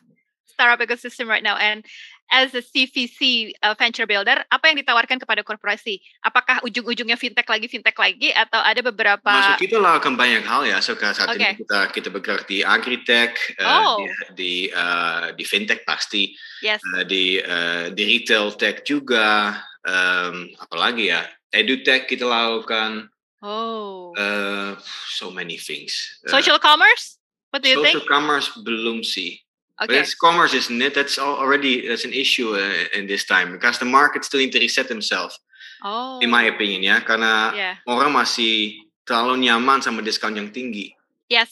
startup 0.46 0.82
ecosystem 0.82 1.30
right 1.30 1.44
now? 1.46 1.56
And 1.56 1.86
as 2.32 2.58
a 2.58 2.62
CVC 2.62 3.54
uh, 3.62 3.78
venture 3.78 4.10
builder, 4.10 4.42
apa 4.50 4.66
yang 4.74 4.78
ditawarkan 4.82 5.22
kepada 5.22 5.46
korporasi? 5.46 6.02
Apakah 6.26 6.66
ujung-ujungnya 6.66 7.22
fintech 7.22 7.46
lagi, 7.46 7.70
fintech 7.70 7.94
lagi, 7.94 8.34
atau 8.34 8.58
ada 8.66 8.82
beberapa? 8.82 9.30
Masuk 9.30 9.62
kita 9.62 9.78
lakukan 9.78 10.18
banyak 10.18 10.42
hal 10.42 10.66
ya. 10.66 10.82
So, 10.82 10.98
saat 10.98 11.30
Oke. 11.30 11.38
ini 11.38 11.54
kita 11.62 11.80
kita 11.94 12.10
bergerak 12.10 12.50
di 12.50 12.66
agritech, 12.66 13.38
eh, 13.62 13.66
Oh. 13.66 14.02
di 14.02 14.10
di, 14.34 14.54
eh, 14.74 15.28
di 15.38 15.44
fintech 15.46 15.86
pasti, 15.86 16.34
Yes. 16.66 16.82
eh, 16.98 17.06
di 17.06 17.38
eh, 17.38 17.94
di 17.94 18.04
retail 18.06 18.58
tech 18.58 18.82
juga, 18.82 19.62
em, 19.86 20.50
apalagi 20.60 21.14
ya, 21.14 21.24
edutech 21.54 22.10
kita 22.10 22.26
lakukan, 22.26 23.08
Oh. 23.46 24.12
eh, 24.18 24.74
so 25.14 25.30
many 25.30 25.56
things. 25.56 26.20
Eh, 26.26 26.32
Social 26.34 26.58
commerce? 26.58 27.22
What 27.54 27.62
do 27.62 27.70
you 27.70 27.78
social 27.80 28.02
think? 28.02 28.10
commerce 28.10 28.50
belum 28.58 29.06
sih. 29.06 29.40
But 29.78 29.92
Okay. 29.92 30.02
it's 30.02 30.16
commerce, 30.16 30.56
isn't 30.56 30.80
it? 30.82 30.96
That's 30.96 31.20
al- 31.20 31.36
already 31.36 31.84
that's 31.84 32.08
an 32.08 32.16
issue 32.16 32.56
uh, 32.56 32.88
in 32.96 33.08
this 33.08 33.28
time 33.28 33.52
because 33.52 33.76
the 33.78 33.86
market 33.88 34.24
still 34.24 34.40
need 34.40 34.56
to 34.56 34.60
reset 34.60 34.88
themselves, 34.88 35.36
Oh. 35.84 36.18
in 36.24 36.32
my 36.32 36.48
opinion, 36.48 36.80
ya. 36.82 37.04
Karena 37.04 37.52
Yeah. 37.52 37.76
orang 37.84 38.16
masih 38.16 38.80
terlalu 39.04 39.46
nyaman 39.46 39.84
sama 39.84 40.00
diskon 40.02 40.40
yang 40.40 40.50
tinggi. 40.50 40.96
Yes. 41.28 41.52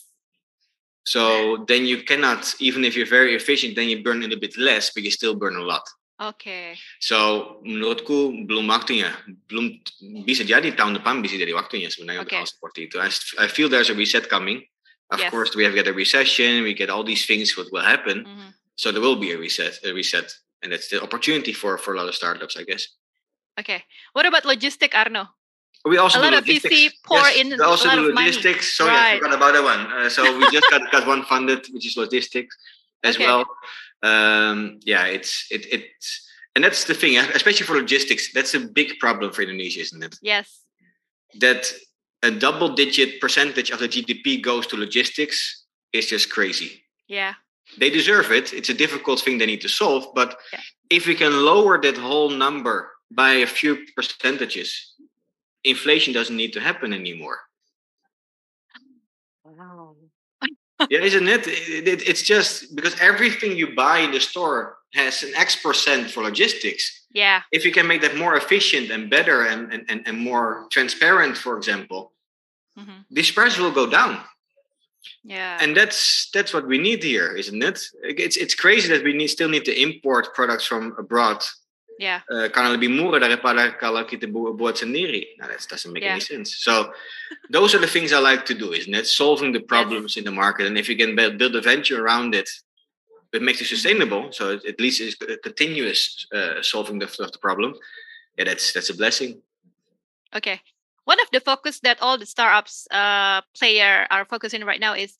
So 1.03 1.59
then 1.67 1.83
you 1.83 2.07
cannot, 2.07 2.47
even 2.63 2.87
if 2.87 2.95
you're 2.95 3.09
very 3.09 3.35
efficient, 3.35 3.75
then 3.75 3.91
you 3.91 3.99
burn 3.99 4.23
a 4.23 4.27
little 4.31 4.39
bit 4.39 4.55
less, 4.55 4.87
but 4.95 5.03
you 5.03 5.11
still 5.11 5.35
burn 5.35 5.59
a 5.59 5.65
lot. 5.67 5.83
Okay. 6.23 6.79
So 7.03 7.59
menurutku 7.67 8.47
belum 8.47 8.71
waktunya, 8.71 9.11
belum 9.51 9.83
bisa 10.23 10.47
jadi 10.47 10.71
tahun 10.71 10.95
depan 11.03 11.19
bisa 11.19 11.35
jadi 11.35 11.51
waktunya 11.51 11.91
sebenarnya 11.91 12.23
untuk 12.23 12.39
hal 12.39 12.47
seperti 12.47 12.87
itu. 12.87 12.95
I, 13.03 13.11
I 13.43 13.47
feel 13.51 13.67
there's 13.67 13.91
a 13.91 13.97
reset 13.97 14.31
coming. 14.31 14.63
Of 15.11 15.19
Yes. 15.19 15.29
course, 15.29 15.51
we 15.53 15.67
have 15.67 15.75
got 15.75 15.85
a 15.85 15.93
recession, 15.93 16.63
we 16.63 16.73
get 16.73 16.89
all 16.89 17.03
these 17.03 17.27
things 17.27 17.53
what 17.59 17.67
will 17.69 17.83
happen. 17.85 18.23
Mhm. 18.23 18.49
So 18.79 18.89
there 18.89 19.03
will 19.03 19.19
be 19.19 19.29
a 19.29 19.37
reset, 19.37 19.77
a 19.85 19.91
reset, 19.93 20.31
and 20.63 20.71
that's 20.71 20.87
the 20.89 21.03
opportunity 21.03 21.51
for 21.53 21.77
for 21.77 21.93
a 21.93 21.97
lot 21.99 22.07
of 22.09 22.15
startups, 22.15 22.55
I 22.57 22.63
guess. 22.65 22.87
Okay. 23.59 23.83
What 24.17 24.25
about 24.25 24.47
logistic, 24.47 24.95
Arno? 24.97 25.29
We 25.85 25.99
also 25.99 26.17
A 26.17 26.23
lot 26.23 26.33
of 26.39 26.47
logistics. 26.47 26.71
VC 26.73 27.03
pour 27.03 27.19
yes, 27.19 27.35
in 27.43 27.47
we 27.53 27.59
also 27.61 27.91
a 27.91 27.93
lot 27.93 27.99
do 27.99 28.07
of 28.09 28.15
money. 28.15 28.31
logistics. 28.31 28.79
Sorry, 28.79 28.95
Right. 28.95 29.13
I 29.13 29.19
forgot 29.19 29.35
about 29.35 29.51
that 29.53 29.65
one. 29.67 29.81
Uh, 29.91 30.07
so 30.09 30.23
we 30.39 30.47
just 30.49 30.65
got, 30.71 30.81
got 30.89 31.03
one 31.05 31.27
funded, 31.27 31.67
which 31.75 31.83
is 31.85 31.99
logistics 31.99 32.55
as 33.03 33.13
Okay. 33.19 33.27
well. 33.27 33.43
Um, 34.03 34.79
yeah, 34.83 35.05
it's 35.05 35.47
it 35.49 35.65
it, 35.73 35.85
and 36.55 36.63
that's 36.63 36.83
the 36.85 36.93
thing, 36.93 37.17
especially 37.35 37.65
for 37.65 37.75
logistics. 37.75 38.31
That's 38.33 38.53
a 38.53 38.59
big 38.59 38.99
problem 38.99 39.31
for 39.31 39.41
Indonesia, 39.41 39.79
isn't 39.81 40.03
it? 40.03 40.15
Yes. 40.21 40.61
That 41.39 41.71
a 42.21 42.31
double-digit 42.31 43.19
percentage 43.19 43.69
of 43.71 43.79
the 43.79 43.87
GDP 43.87 44.41
goes 44.41 44.67
to 44.67 44.77
logistics 44.77 45.65
is 45.93 46.07
just 46.07 46.29
crazy. 46.29 46.83
Yeah. 47.07 47.33
they 47.79 47.89
deserve 47.89 48.31
it. 48.31 48.53
It's 48.53 48.69
a 48.69 48.73
difficult 48.73 49.19
thing 49.21 49.37
they 49.39 49.45
need 49.47 49.61
to 49.61 49.69
solve. 49.69 50.03
But 50.13 50.37
Yeah. 50.53 50.61
if 50.89 51.07
we 51.07 51.15
can 51.15 51.33
lower 51.45 51.81
that 51.81 51.97
whole 51.97 52.29
number 52.29 52.91
by 53.09 53.31
a 53.43 53.47
few 53.47 53.73
percentages, 53.95 54.69
inflation 55.63 56.13
doesn't 56.13 56.35
need 56.37 56.53
to 56.53 56.59
happen 56.59 56.93
anymore. 56.93 57.39
Wow. 59.43 59.95
Yeah, 60.89 60.99
isn't 61.09 61.27
it? 61.27 61.47
It- 61.47 61.87
it- 61.87 62.07
It's 62.09 62.21
just 62.33 62.75
because 62.75 62.95
everything 62.99 63.51
you 63.57 63.67
buy 63.75 63.99
in 64.05 64.11
the 64.11 64.19
store 64.19 64.77
has 64.93 65.23
an 65.23 65.33
X 65.35 65.55
percent 65.55 66.11
for 66.11 66.21
logistics. 66.23 66.83
Yeah. 67.13 67.41
If 67.51 67.63
you 67.65 67.71
can 67.71 67.85
make 67.87 68.01
that 68.01 68.15
more 68.15 68.35
efficient 68.35 68.89
and 68.91 69.09
better 69.09 69.37
and, 69.51 69.71
and, 69.73 69.83
and, 69.89 70.07
and 70.07 70.17
more 70.17 70.67
transparent, 70.71 71.37
for 71.37 71.57
example, 71.57 72.11
Mhm. 72.79 73.05
these 73.11 73.31
prices 73.31 73.59
will 73.59 73.71
go 73.81 73.87
down. 73.87 74.13
Yeah. 75.25 75.57
and 75.61 75.75
that's 75.75 76.29
that's 76.33 76.53
what 76.53 76.65
we 76.65 76.77
need 76.77 77.03
here 77.03 77.29
isn't 77.41 77.61
it 77.69 77.77
it's 78.03 78.37
it's 78.43 78.55
crazy 78.55 78.87
that 78.93 79.03
we 79.03 79.11
need 79.19 79.27
still 79.29 79.49
need 79.49 79.65
to 79.65 79.75
import 79.85 80.33
products 80.33 80.65
from 80.65 80.83
abroad 80.97 81.39
yeah. 81.99 82.21
uh, 82.31 82.49
karena 82.49 82.73
lebih 82.73 82.89
murah 82.89 83.21
daripada 83.21 83.77
kalau 83.77 84.03
kita 84.07 84.25
bu- 84.29 84.53
buat 84.57 84.77
sendiri 84.77 85.37
nah 85.37 85.47
that 85.47 85.61
doesn't 85.69 85.91
make 85.93 86.03
Yeah. 86.03 86.17
any 86.17 86.23
sense 86.23 86.57
so 86.57 86.91
those 87.49 87.73
are 87.75 87.81
the 87.81 87.89
things 87.89 88.11
i 88.13 88.19
like 88.19 88.45
to 88.45 88.53
do 88.57 88.73
isn't 88.73 88.93
it 88.93 89.05
solving 89.05 89.53
the 89.53 89.61
problems 89.61 90.17
in 90.17 90.23
the 90.25 90.33
market 90.33 90.65
and 90.65 90.77
if 90.77 90.89
you 90.89 90.97
can 90.97 91.13
build, 91.15 91.37
a 91.41 91.61
venture 91.61 92.01
around 92.01 92.33
it 92.33 92.49
it 93.33 93.41
makes 93.41 93.61
it 93.61 93.69
sustainable 93.69 94.29
so 94.33 94.57
at 94.61 94.77
least 94.79 95.01
it's 95.01 95.17
a 95.21 95.37
continuous 95.41 96.25
uh, 96.33 96.61
solving 96.61 96.97
the, 97.01 97.09
of 97.21 97.31
the 97.33 97.41
problem 97.41 97.73
yeah 98.37 98.45
that's 98.45 98.73
that's 98.73 98.89
a 98.89 98.97
blessing 98.97 99.41
Okay. 100.33 100.61
One 101.05 101.21
of 101.21 101.29
the 101.29 101.39
focus 101.39 101.79
that 101.85 102.01
all 102.01 102.17
the 102.17 102.25
startups 102.25 102.87
uh 102.89 103.41
player 103.53 104.07
are 104.09 104.25
focusing 104.25 104.65
right 104.65 104.79
now 104.81 104.93
is 104.97 105.17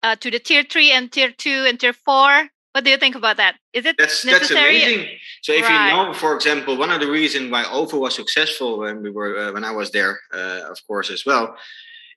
uh 0.00 0.16
to 0.16 0.30
the 0.30 0.38
tier 0.40 0.64
three 0.64 0.90
and 0.92 1.12
tier 1.12 1.28
two 1.28 1.68
and 1.68 1.76
tier 1.78 1.92
four. 1.92 2.48
What 2.76 2.84
do 2.84 2.90
you 2.90 2.98
think 2.98 3.14
about 3.14 3.38
that? 3.38 3.54
Is 3.72 3.86
it 3.86 3.96
That's 3.96 4.20
that's 4.22 4.50
necessary? 4.50 4.82
amazing. 4.82 5.08
So 5.40 5.50
if 5.54 5.62
Right. 5.62 5.88
you 5.88 5.96
know, 5.96 6.12
for 6.12 6.34
example, 6.34 6.76
one 6.76 6.90
of 6.90 7.00
the 7.00 7.10
reasons 7.10 7.50
why 7.50 7.64
OVO 7.64 7.96
was 8.04 8.14
successful 8.14 8.70
when 8.80 8.96
we 9.04 9.10
were 9.18 9.32
uh, 9.42 9.52
when 9.54 9.64
I 9.64 9.72
was 9.80 9.88
there, 9.92 10.20
uh, 10.40 10.60
of 10.72 10.78
course, 10.86 11.08
as 11.16 11.24
well, 11.24 11.56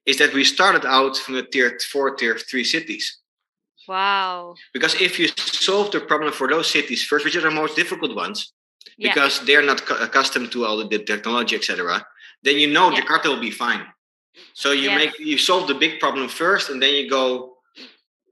is 0.05 0.17
that 0.17 0.33
we 0.33 0.43
started 0.43 0.83
out 0.97 1.15
from 1.15 1.35
the 1.35 1.43
tier 1.51 1.79
four, 1.91 2.07
tier 2.19 2.35
three 2.49 2.65
cities. 2.75 3.05
Wow. 3.87 4.55
Because 4.73 4.93
if 5.07 5.17
you 5.17 5.27
solve 5.67 5.91
the 5.95 6.01
problem 6.11 6.33
for 6.33 6.47
those 6.53 6.67
cities 6.77 7.01
first, 7.09 7.23
which 7.23 7.37
are 7.37 7.47
the 7.49 7.59
most 7.61 7.75
difficult 7.81 8.13
ones, 8.25 8.37
Yeah. 8.97 9.07
because 9.07 9.33
they're 9.45 9.67
not 9.71 9.79
cu- 9.87 10.01
accustomed 10.07 10.51
to 10.55 10.59
all 10.65 10.77
the 10.83 10.99
technology, 11.13 11.55
etc., 11.55 12.05
then 12.45 12.55
you 12.61 12.67
know 12.75 12.87
Yeah. 12.91 12.97
Jakarta 12.99 13.27
will 13.31 13.45
be 13.49 13.55
fine. 13.65 13.83
So 14.61 14.67
you 14.81 14.89
Yes. 14.91 14.99
make 15.01 15.13
you 15.31 15.37
solve 15.49 15.65
the 15.71 15.77
big 15.85 15.93
problem 16.03 16.27
first, 16.27 16.65
and 16.69 16.77
then 16.83 16.93
you 16.99 17.05
go 17.19 17.58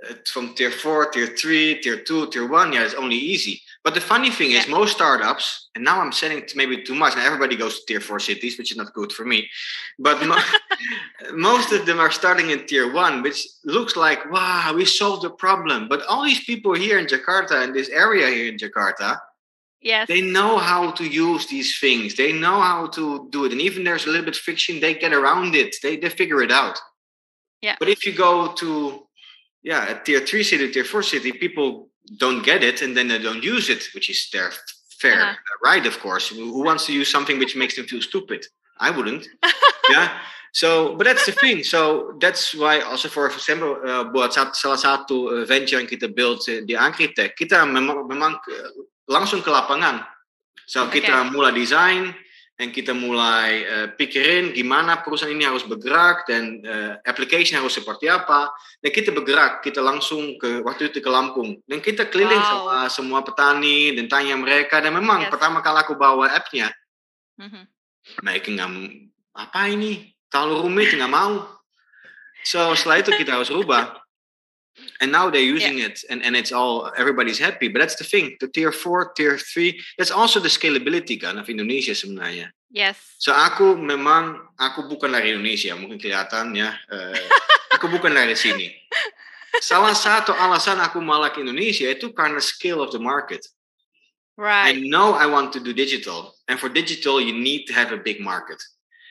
Uh, 0.08 0.14
from 0.26 0.54
tier 0.54 0.70
four, 0.70 1.10
tier 1.10 1.26
three, 1.26 1.82
tier 1.82 1.98
two, 1.98 2.28
tier 2.30 2.46
one. 2.48 2.72
Yeah, 2.72 2.84
it's 2.84 2.94
only 2.94 3.16
easy. 3.16 3.60
But 3.84 3.96
the 3.96 4.02
funny 4.02 4.30
thing 4.30 4.52
is, 4.52 4.68
most 4.68 4.92
startups, 4.92 5.70
and 5.74 5.84
now 5.84 6.00
I'm 6.00 6.12
saying 6.12 6.50
maybe 6.56 6.84
too 6.84 6.94
much. 6.94 7.16
Now 7.16 7.26
everybody 7.26 7.56
goes 7.56 7.80
to 7.80 7.86
tier 7.88 8.00
four 8.00 8.20
cities, 8.20 8.60
which 8.60 8.72
is 8.72 8.78
not 8.78 8.94
good 8.94 9.12
for 9.12 9.26
me. 9.26 9.50
But 9.98 10.24
mo- 10.24 10.38
most 11.34 11.72
of 11.72 11.88
them 11.88 12.00
are 12.00 12.12
starting 12.12 12.52
in 12.52 12.68
tier 12.68 12.94
one, 12.94 13.24
which 13.24 13.48
looks 13.66 13.96
like 13.96 14.30
wow, 14.32 14.72
we 14.76 14.86
solved 14.86 15.24
the 15.24 15.32
problem. 15.32 15.88
But 15.88 16.06
all 16.06 16.24
these 16.24 16.44
people 16.44 16.76
here 16.76 17.00
in 17.00 17.08
Jakarta, 17.08 17.64
in 17.64 17.74
this 17.74 17.90
area 17.90 18.28
here 18.28 18.52
in 18.52 18.58
Jakarta, 18.58 19.18
Yes. 19.82 20.08
they 20.08 20.22
know 20.22 20.58
how 20.58 20.92
to 20.92 21.08
use 21.08 21.48
these 21.48 21.80
things. 21.80 22.16
They 22.16 22.34
know 22.34 22.60
how 22.62 22.88
to 22.88 23.30
do 23.32 23.46
it. 23.46 23.52
And 23.52 23.62
even 23.62 23.84
there's 23.84 24.06
a 24.06 24.10
little 24.10 24.26
bit 24.26 24.36
friction, 24.36 24.80
they 24.80 24.94
get 24.94 25.14
around 25.14 25.56
it. 25.56 25.76
They 25.82 25.98
they 25.98 26.10
figure 26.10 26.44
it 26.44 26.52
out. 26.52 26.78
Yeah. 27.62 27.78
But 27.80 27.90
if 27.90 28.06
you 28.06 28.14
go 28.14 28.54
to 28.54 29.07
yeah, 29.68 29.92
a 29.92 29.96
tier 30.00 30.24
three 30.24 30.48
city, 30.48 30.72
tier 30.72 30.88
four 30.88 31.04
city, 31.04 31.36
people 31.36 31.92
don't 32.16 32.42
get 32.42 32.64
it 32.64 32.82
and 32.82 32.96
then 32.96 33.12
they 33.12 33.20
don't 33.20 33.44
use 33.44 33.68
it, 33.70 33.84
which 33.94 34.10
is 34.10 34.32
their 34.32 34.50
fair 34.96 35.20
Uh-huh. 35.20 35.36
right, 35.62 35.86
of 35.86 36.00
course. 36.00 36.32
Who 36.32 36.64
wants 36.64 36.88
to 36.88 36.94
use 36.96 37.12
something 37.12 37.38
which 37.38 37.60
makes 37.60 37.76
them 37.76 37.86
feel 37.86 38.02
stupid? 38.02 38.48
I 38.80 38.90
wouldn't. 38.96 39.28
yeah. 39.92 40.24
So, 40.56 40.96
but 40.96 41.04
that's 41.04 41.28
the 41.28 41.36
thing. 41.36 41.62
So 41.68 42.16
that's 42.24 42.56
why 42.56 42.80
also 42.80 43.12
for 43.12 43.28
example, 43.28 43.78
uh, 43.84 44.08
buat 44.08 44.32
salah 44.34 44.80
satu 44.80 45.16
uh, 45.30 45.44
venture 45.44 45.78
yang 45.78 45.92
kita 45.92 46.08
build 46.08 46.42
uh, 46.48 46.64
di 46.64 46.74
Agritech, 46.74 47.36
kita 47.36 47.68
memang, 47.68 48.08
memang 48.08 48.40
uh, 48.40 48.72
langsung 49.12 49.44
ke 49.44 49.52
lapangan. 49.52 50.08
So 50.64 50.88
kita 50.88 51.30
mulai 51.36 51.52
desain 51.54 52.16
dan 52.58 52.74
kita 52.74 52.90
mulai 52.90 53.62
uh, 53.70 53.88
pikirin 53.94 54.50
gimana 54.50 55.06
perusahaan 55.06 55.30
ini 55.30 55.46
harus 55.46 55.62
bergerak 55.62 56.26
dan 56.26 56.58
uh, 56.66 56.98
application 57.06 57.62
harus 57.62 57.78
seperti 57.78 58.10
apa. 58.10 58.50
Dan 58.82 58.90
kita 58.90 59.14
bergerak, 59.14 59.62
kita 59.62 59.78
langsung 59.78 60.42
ke 60.42 60.66
waktu 60.66 60.90
itu 60.90 60.98
ke 60.98 61.10
Lampung 61.10 61.62
dan 61.70 61.78
kita 61.78 62.10
keliling 62.10 62.42
Wow. 62.42 62.50
sama 62.50 62.78
semua 62.90 63.20
petani 63.22 63.94
dan 63.94 64.10
tanya 64.10 64.34
mereka. 64.34 64.82
Dan 64.82 64.98
memang 64.98 65.30
Yes. 65.30 65.30
pertama 65.30 65.62
kali 65.62 65.86
aku 65.86 65.94
bawa 65.94 66.34
appnya, 66.34 66.74
Mhm. 67.38 67.62
mereka 68.26 68.48
nggak 68.50 68.70
apa 69.38 69.62
ini 69.70 70.18
terlalu 70.34 70.66
rumit 70.66 70.98
nggak 70.98 71.14
mau. 71.14 71.46
So 72.42 72.74
setelah 72.74 73.06
itu 73.06 73.14
kita 73.14 73.38
harus 73.38 73.54
rubah. 73.54 74.02
And 75.02 75.12
now 75.12 75.30
they're 75.30 75.42
using 75.42 75.80
it 75.80 76.04
and, 76.10 76.24
and 76.24 76.36
it's 76.36 76.52
all 76.52 76.92
everybody's 76.98 77.40
happy. 77.40 77.68
But 77.68 77.80
that's 77.80 77.96
the 77.96 78.04
thing 78.04 78.38
the 78.40 78.48
tier 78.48 78.72
4 78.72 79.14
tier 79.14 79.38
3 79.38 79.80
that's 79.98 80.12
also 80.12 80.40
the 80.40 80.50
scalability 80.50 81.20
kan 81.22 81.38
of 81.38 81.50
Indonesia 81.50 81.94
sebenarnya. 81.94 82.52
Yes. 82.68 83.00
so 83.16 83.32
aku 83.32 83.80
memang 83.80 84.44
aku 84.60 84.92
bukan 84.92 85.16
dari 85.16 85.32
Indonesia 85.32 85.72
mungkin 85.80 85.96
kelihatan 85.96 86.52
ya 86.52 86.76
eh, 86.92 87.24
aku 87.76 87.88
bukan 87.88 88.12
dari 88.12 88.36
sini. 88.36 88.74
Salah 89.64 89.96
satu 89.96 90.36
alasan 90.36 90.78
aku 90.84 91.00
malah 91.00 91.34
ke 91.34 91.42
Indonesia 91.42 91.88
itu 91.88 92.12
karena 92.12 92.44
scale 92.44 92.84
of 92.84 92.92
the 92.92 93.02
market. 93.02 93.42
Right. 94.38 94.78
I 94.78 94.86
know 94.86 95.18
I 95.18 95.26
want 95.26 95.50
to 95.58 95.60
do 95.64 95.74
digital 95.74 96.38
and 96.46 96.62
for 96.62 96.70
digital 96.70 97.18
you 97.18 97.34
need 97.34 97.66
to 97.70 97.74
have 97.74 97.90
a 97.90 97.98
big 97.98 98.22
market. 98.22 98.62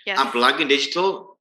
Yes. 0.07 0.23
apalagi 0.23 0.62
digital 0.71 1.35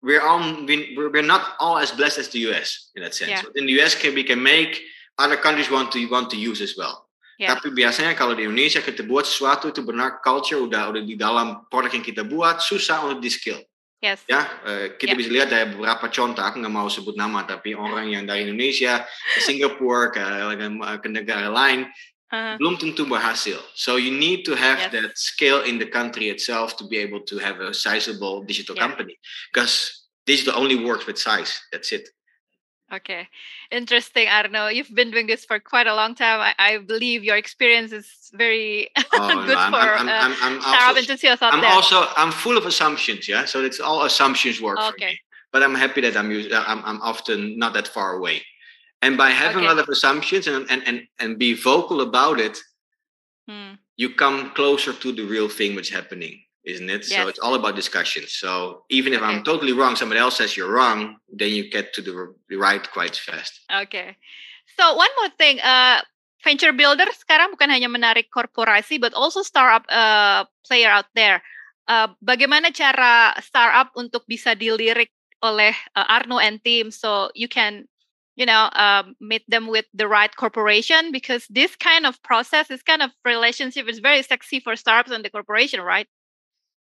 we're 0.00 0.20
all 0.24 0.40
we- 0.64 0.96
we're 0.96 1.24
not 1.24 1.56
all 1.60 1.76
as 1.76 1.92
blessed 1.92 2.18
as 2.20 2.28
the 2.32 2.40
US 2.50 2.90
in 2.96 3.04
that 3.04 3.12
sense. 3.12 3.30
Yeah. 3.30 3.44
In 3.56 3.68
the 3.68 3.76
US 3.80 3.94
can 3.96 4.16
we 4.16 4.24
can 4.24 4.40
make 4.40 4.80
other 5.20 5.36
countries 5.36 5.68
want 5.68 5.92
to 5.92 6.00
want 6.08 6.32
to 6.32 6.38
use 6.40 6.60
as 6.64 6.76
well. 6.76 7.08
Yeah. 7.40 7.56
Tapi 7.56 7.72
biasanya 7.72 8.12
kalau 8.16 8.36
di 8.36 8.44
Indonesia 8.44 8.84
kita 8.84 9.00
buat 9.04 9.24
sesuatu 9.24 9.72
itu 9.72 9.80
benar 9.80 10.20
culture 10.20 10.60
udah 10.60 10.92
udah 10.92 11.02
di 11.04 11.16
dalam 11.16 11.64
produk 11.72 11.92
yang 11.96 12.04
kita 12.04 12.22
buat 12.24 12.60
susah 12.60 13.04
untuk 13.08 13.24
di 13.24 13.32
skill. 13.32 13.60
Yes. 14.00 14.24
Ya, 14.24 14.48
eh, 14.64 14.96
kita 14.96 15.12
Yeah. 15.12 15.20
bisa 15.20 15.28
lihat 15.28 15.48
dari 15.52 15.68
beberapa 15.76 16.08
contoh. 16.08 16.40
Aku 16.40 16.56
nggak 16.56 16.72
mau 16.72 16.88
sebut 16.88 17.20
nama, 17.20 17.44
tapi 17.44 17.76
orang 17.76 18.08
yang 18.08 18.24
dari 18.24 18.48
Indonesia 18.48 19.04
ke 19.04 19.40
Singapura 19.44 20.08
ke, 20.08 20.20
ke 21.04 21.08
negara 21.12 21.52
lain 21.52 21.84
Uh, 22.30 22.54
belum 22.62 22.78
tentu 22.78 23.02
berhasil. 23.10 23.58
So 23.74 23.98
you 23.98 24.14
need 24.14 24.46
to 24.46 24.54
have 24.54 24.78
Yes. 24.78 24.92
that 24.94 25.10
scale 25.18 25.66
in 25.66 25.82
the 25.82 25.86
country 25.90 26.30
itself 26.30 26.78
to 26.78 26.86
be 26.86 26.96
able 27.02 27.26
to 27.26 27.38
have 27.42 27.58
a 27.58 27.74
sizable 27.74 28.46
digital 28.46 28.78
Yeah. 28.78 28.86
company. 28.86 29.18
Because 29.50 30.06
digital 30.30 30.54
only 30.54 30.78
works 30.78 31.06
with 31.10 31.18
size. 31.18 31.58
That's 31.74 31.90
it. 31.90 32.06
okay. 32.90 33.26
Interesting, 33.70 34.26
Arno. 34.26 34.66
You've 34.66 34.90
been 34.94 35.10
doing 35.14 35.26
this 35.30 35.46
for 35.46 35.58
quite 35.62 35.86
a 35.86 35.94
long 35.94 36.14
time. 36.18 36.38
I, 36.42 36.54
I 36.58 36.78
believe 36.82 37.22
your 37.22 37.38
experience 37.38 37.90
is 37.94 38.06
very 38.34 38.90
Oh, 39.14 39.30
good 39.46 39.54
no, 39.54 39.62
I'm, 39.62 39.70
for 39.70 39.78
I'm, 39.78 40.08
uh, 40.10 40.22
I'm, 40.26 40.34
I'm, 40.42 40.56
startup 40.60 40.88
also, 40.94 41.00
enthusiasts 41.00 41.42
out 41.42 41.54
I'm 41.54 41.62
there. 41.62 41.70
also 41.70 42.06
I'm 42.18 42.30
full 42.34 42.58
of 42.58 42.66
assumptions. 42.66 43.26
Yeah, 43.30 43.46
so 43.46 43.62
it's 43.62 43.78
all 43.78 44.02
assumptions 44.06 44.58
work 44.62 44.78
for 44.78 44.90
Okay. 44.98 45.14
me. 45.14 45.20
But 45.54 45.62
I'm 45.62 45.74
happy 45.74 46.00
that 46.02 46.14
I'm 46.18 46.30
us- 46.34 46.50
I'm, 46.50 46.82
I'm 46.86 47.00
often 47.02 47.58
not 47.58 47.74
that 47.74 47.86
far 47.86 48.14
away. 48.18 48.42
And 49.00 49.16
by 49.16 49.30
having 49.30 49.64
Okay. 49.64 49.66
a 49.66 49.70
lot 49.74 49.80
of 49.80 49.88
assumptions 49.88 50.46
and, 50.46 50.68
and, 50.68 50.82
and, 50.84 51.08
and 51.18 51.38
be 51.38 51.54
vocal 51.54 52.00
about 52.00 52.40
it, 52.40 52.60
Hmm. 53.48 53.80
you 53.96 54.14
come 54.14 54.54
closer 54.54 54.92
to 54.92 55.10
the 55.10 55.26
real 55.26 55.48
thing 55.48 55.74
which 55.74 55.90
is 55.90 55.94
happening, 55.96 56.38
isn't 56.62 56.86
it? 56.86 57.02
So 57.04 57.26
it's 57.26 57.42
all 57.42 57.58
about 57.58 57.74
discussions. 57.74 58.38
So 58.38 58.84
even 58.92 59.10
if 59.12 59.22
I'm 59.24 59.42
totally 59.42 59.72
wrong, 59.72 59.96
somebody 59.96 60.20
else 60.22 60.38
says 60.38 60.54
you're 60.54 60.70
wrong, 60.70 61.18
then 61.26 61.50
you 61.50 61.66
get 61.66 61.90
to 61.98 62.00
the, 62.04 62.30
the 62.46 62.56
right 62.56 62.84
quite 62.92 63.16
fast. 63.16 63.66
Okay. 63.66 64.14
So 64.78 64.94
one 64.94 65.10
more 65.18 65.34
thing, 65.34 65.58
uh, 65.60 65.98
venture 66.44 66.72
builder 66.72 67.10
sekarang 67.10 67.52
bukan 67.58 67.74
hanya 67.74 67.90
menarik 67.90 68.30
korporasi, 68.30 69.00
but 69.00 69.12
also 69.18 69.42
startup 69.42 69.82
uh, 69.90 70.46
player 70.62 70.94
out 70.94 71.10
there. 71.18 71.42
Uh, 71.90 72.14
bagaimana 72.22 72.70
cara 72.70 73.34
startup 73.42 73.90
untuk 73.98 74.24
bisa 74.30 74.54
dilirik 74.54 75.10
oleh 75.42 75.74
uh, 75.98 76.06
Arno 76.06 76.38
and 76.38 76.62
team, 76.62 76.94
so 76.94 77.34
you 77.34 77.48
can, 77.50 77.90
you 78.36 78.46
know, 78.46 78.70
um, 78.72 79.14
meet 79.20 79.42
them 79.48 79.66
with 79.66 79.84
the 79.92 80.08
right 80.08 80.34
corporation 80.34 81.12
because 81.12 81.46
this 81.50 81.76
kind 81.76 82.06
of 82.06 82.22
process, 82.22 82.68
this 82.68 82.82
kind 82.82 83.02
of 83.02 83.10
relationship 83.24 83.88
is 83.88 83.98
very 83.98 84.22
sexy 84.22 84.60
for 84.60 84.76
startups 84.76 85.10
and 85.10 85.24
the 85.24 85.30
corporation, 85.30 85.80
right? 85.80 86.06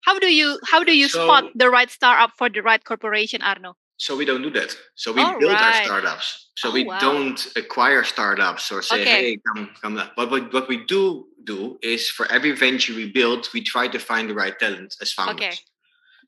How 0.05 0.19
do 0.19 0.27
you 0.33 0.59
how 0.65 0.83
do 0.83 0.95
you 0.95 1.07
So- 1.07 1.25
spot 1.25 1.45
the 1.55 1.69
right 1.69 1.89
startup 1.89 2.31
for 2.37 2.49
the 2.49 2.61
right 2.61 2.83
corporation, 2.83 3.41
Arno? 3.41 3.75
So 3.97 4.17
we 4.17 4.25
don't 4.25 4.41
do 4.41 4.49
that. 4.51 4.75
So 4.95 5.13
we 5.13 5.23
build 5.39 5.53
our 5.53 5.73
startups. 5.85 6.49
So 6.57 6.69
Oh, 6.69 6.73
we 6.73 6.83
wow. 6.83 6.99
don't 6.99 7.39
acquire 7.55 8.03
startups 8.03 8.71
or 8.71 8.81
say, 8.81 9.01
Okay. 9.01 9.21
hey, 9.23 9.37
come, 9.47 9.69
come. 9.81 9.97
up." 9.97 10.13
But 10.17 10.29
what, 10.31 10.51
what 10.53 10.67
we 10.67 10.77
do 10.85 11.27
do 11.45 11.77
is 11.81 12.09
for 12.09 12.25
every 12.31 12.51
venture 12.51 12.93
we 12.93 13.11
build, 13.11 13.47
we 13.53 13.61
try 13.61 13.87
to 13.87 13.99
find 13.99 14.29
the 14.29 14.33
right 14.33 14.57
talent 14.59 14.95
as 15.01 15.13
founders. 15.13 15.45
Okay. 15.45 15.57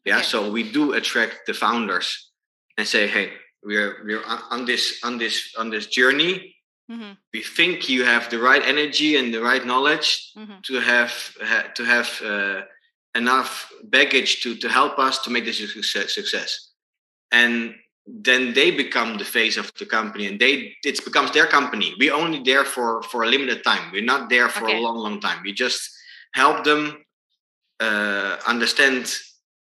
Yeah. 0.06 0.18
Okay. 0.18 0.26
So 0.26 0.50
we 0.52 0.64
do 0.72 0.94
attract 0.94 1.48
the 1.48 1.54
founders 1.54 2.32
and 2.78 2.88
say, 2.88 3.08
hey, 3.08 3.34
we're 3.66 3.94
we're 4.06 4.24
on 4.26 4.40
on 4.52 4.66
this 4.66 5.00
on 5.04 5.18
this 5.18 5.54
on 5.58 5.70
this 5.70 5.88
journey. 5.88 6.52
Mhm, 6.92 7.18
We 7.34 7.42
think 7.42 7.90
you 7.90 8.06
have 8.06 8.30
the 8.30 8.38
right 8.38 8.64
energy 8.64 9.18
and 9.18 9.34
the 9.34 9.42
right 9.42 9.66
knowledge 9.66 10.32
mhm. 10.38 10.62
to 10.68 10.74
have 10.80 11.12
ha- 11.42 11.70
to 11.78 11.84
have 11.84 12.10
uh, 12.22 12.62
enough 13.16 13.72
baggage 13.84 14.42
to 14.44 14.56
to 14.58 14.68
help 14.70 15.00
us 15.00 15.20
to 15.24 15.30
make 15.32 15.46
this 15.46 15.60
a 15.60 15.68
success, 15.68 16.14
success. 16.14 16.52
and 17.32 17.74
then 18.26 18.54
they 18.54 18.70
become 18.72 19.18
the 19.18 19.26
face 19.26 19.58
of 19.60 19.72
the 19.80 19.86
company 19.86 20.28
and 20.28 20.40
they 20.40 20.54
it 20.84 21.04
becomes 21.04 21.32
their 21.32 21.48
company 21.48 21.88
we're 22.00 22.14
only 22.24 22.40
there 22.44 22.64
for 22.64 23.02
for 23.10 23.24
a 23.24 23.30
limited 23.36 23.64
time 23.64 23.92
we're 23.92 24.12
not 24.14 24.30
there 24.30 24.48
for 24.50 24.66
Okay. 24.66 24.78
a 24.78 24.82
long 24.86 24.98
long 25.06 25.20
time 25.20 25.40
we 25.44 25.52
just 25.66 25.82
help 26.34 26.64
them 26.64 26.82
uh, 27.80 28.38
understand 28.48 29.12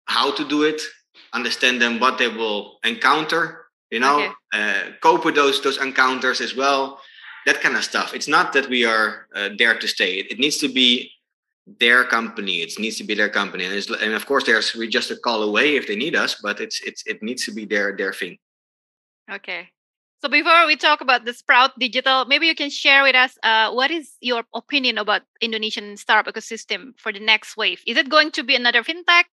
how 0.06 0.30
to 0.36 0.44
do 0.48 0.62
it 0.62 0.80
understand 1.32 1.80
them 1.82 1.98
what 1.98 2.16
they 2.18 2.28
will 2.28 2.78
encounter 2.84 3.66
you 3.90 4.00
know 4.00 4.18
Okay. 4.18 4.32
uh, 4.52 4.82
cope 5.02 5.24
with 5.24 5.34
those 5.34 5.60
those 5.62 5.78
encounters 5.78 6.40
as 6.40 6.54
well 6.54 7.00
that 7.46 7.60
kind 7.60 7.76
of 7.76 7.84
stuff 7.84 8.14
it's 8.14 8.28
not 8.28 8.52
that 8.52 8.68
we 8.68 8.84
are 8.84 9.26
uh, 9.34 9.50
there 9.58 9.76
to 9.78 9.88
stay 9.88 10.14
it, 10.20 10.32
it 10.32 10.38
needs 10.38 10.58
to 10.58 10.68
be 10.68 11.10
their 11.80 12.04
company 12.04 12.62
it 12.62 12.78
needs 12.78 12.96
to 12.96 13.04
be 13.04 13.14
their 13.14 13.28
company 13.28 13.64
and, 13.64 13.74
it's, 13.74 13.90
and 13.90 14.14
of 14.14 14.26
course 14.26 14.44
there's 14.44 14.74
we 14.74 14.88
just 14.88 15.10
a 15.10 15.16
call 15.16 15.42
away 15.42 15.76
if 15.76 15.86
they 15.86 15.96
need 15.96 16.14
us 16.16 16.40
but 16.42 16.60
it's 16.60 16.80
it's 16.82 17.02
it 17.06 17.22
needs 17.22 17.44
to 17.44 17.52
be 17.52 17.64
their 17.64 17.96
their 17.96 18.12
thing 18.12 18.38
Okay. 19.30 19.68
So 20.20 20.28
before 20.28 20.66
we 20.66 20.76
talk 20.76 21.00
about 21.00 21.24
the 21.24 21.32
Sprout 21.32 21.78
Digital, 21.78 22.24
maybe 22.24 22.46
you 22.46 22.54
can 22.54 22.70
share 22.70 23.02
with 23.02 23.14
us 23.14 23.38
uh, 23.42 23.70
what 23.70 23.90
is 23.90 24.16
your 24.20 24.42
opinion 24.54 24.98
about 24.98 25.22
Indonesian 25.40 25.96
startup 25.96 26.32
ecosystem 26.34 26.98
for 26.98 27.12
the 27.12 27.20
next 27.20 27.56
wave? 27.56 27.82
Is 27.86 27.96
it 27.96 28.08
going 28.08 28.32
to 28.32 28.42
be 28.42 28.56
another 28.56 28.82
fintech, 28.82 29.26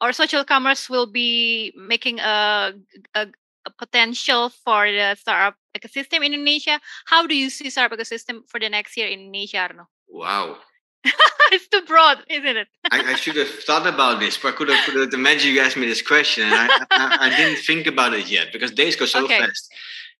or 0.00 0.12
social 0.12 0.44
commerce 0.44 0.90
will 0.90 1.06
be 1.06 1.72
making 1.76 2.18
a, 2.18 2.72
a 3.14 3.26
potential 3.70 4.50
for 4.50 4.90
the 4.90 5.14
startup 5.16 5.56
ecosystem 5.76 6.24
in 6.24 6.32
Indonesia? 6.34 6.80
How 7.06 7.26
do 7.26 7.34
you 7.36 7.50
see 7.50 7.70
startup 7.70 7.98
ecosystem 7.98 8.48
for 8.48 8.60
the 8.60 8.68
next 8.68 8.96
year 8.96 9.08
in 9.08 9.20
Indonesia, 9.20 9.58
Arno? 9.58 9.88
wow 10.08 10.56
it's 11.52 11.68
too 11.68 11.82
broad, 11.86 12.24
isn't 12.28 12.56
it? 12.56 12.68
I, 12.90 13.12
I 13.12 13.14
should 13.14 13.36
have 13.36 13.48
thought 13.48 13.86
about 13.86 14.20
this 14.20 14.38
but 14.38 14.54
i 14.54 14.56
could 14.56 14.68
have, 14.68 14.80
could 14.84 14.94
have 14.96 15.12
imagined 15.12 15.54
you 15.54 15.60
asked 15.60 15.76
me 15.76 15.86
this 15.86 16.02
question 16.02 16.44
and 16.48 16.56
I, 16.56 16.70
I, 16.94 17.26
I 17.26 17.28
didn't 17.30 17.58
think 17.58 17.86
about 17.86 18.14
it 18.14 18.30
yet 18.30 18.52
because 18.52 18.70
days 18.70 18.96
go 18.96 19.06
so 19.06 19.24
Okay. 19.24 19.38
fast 19.40 19.72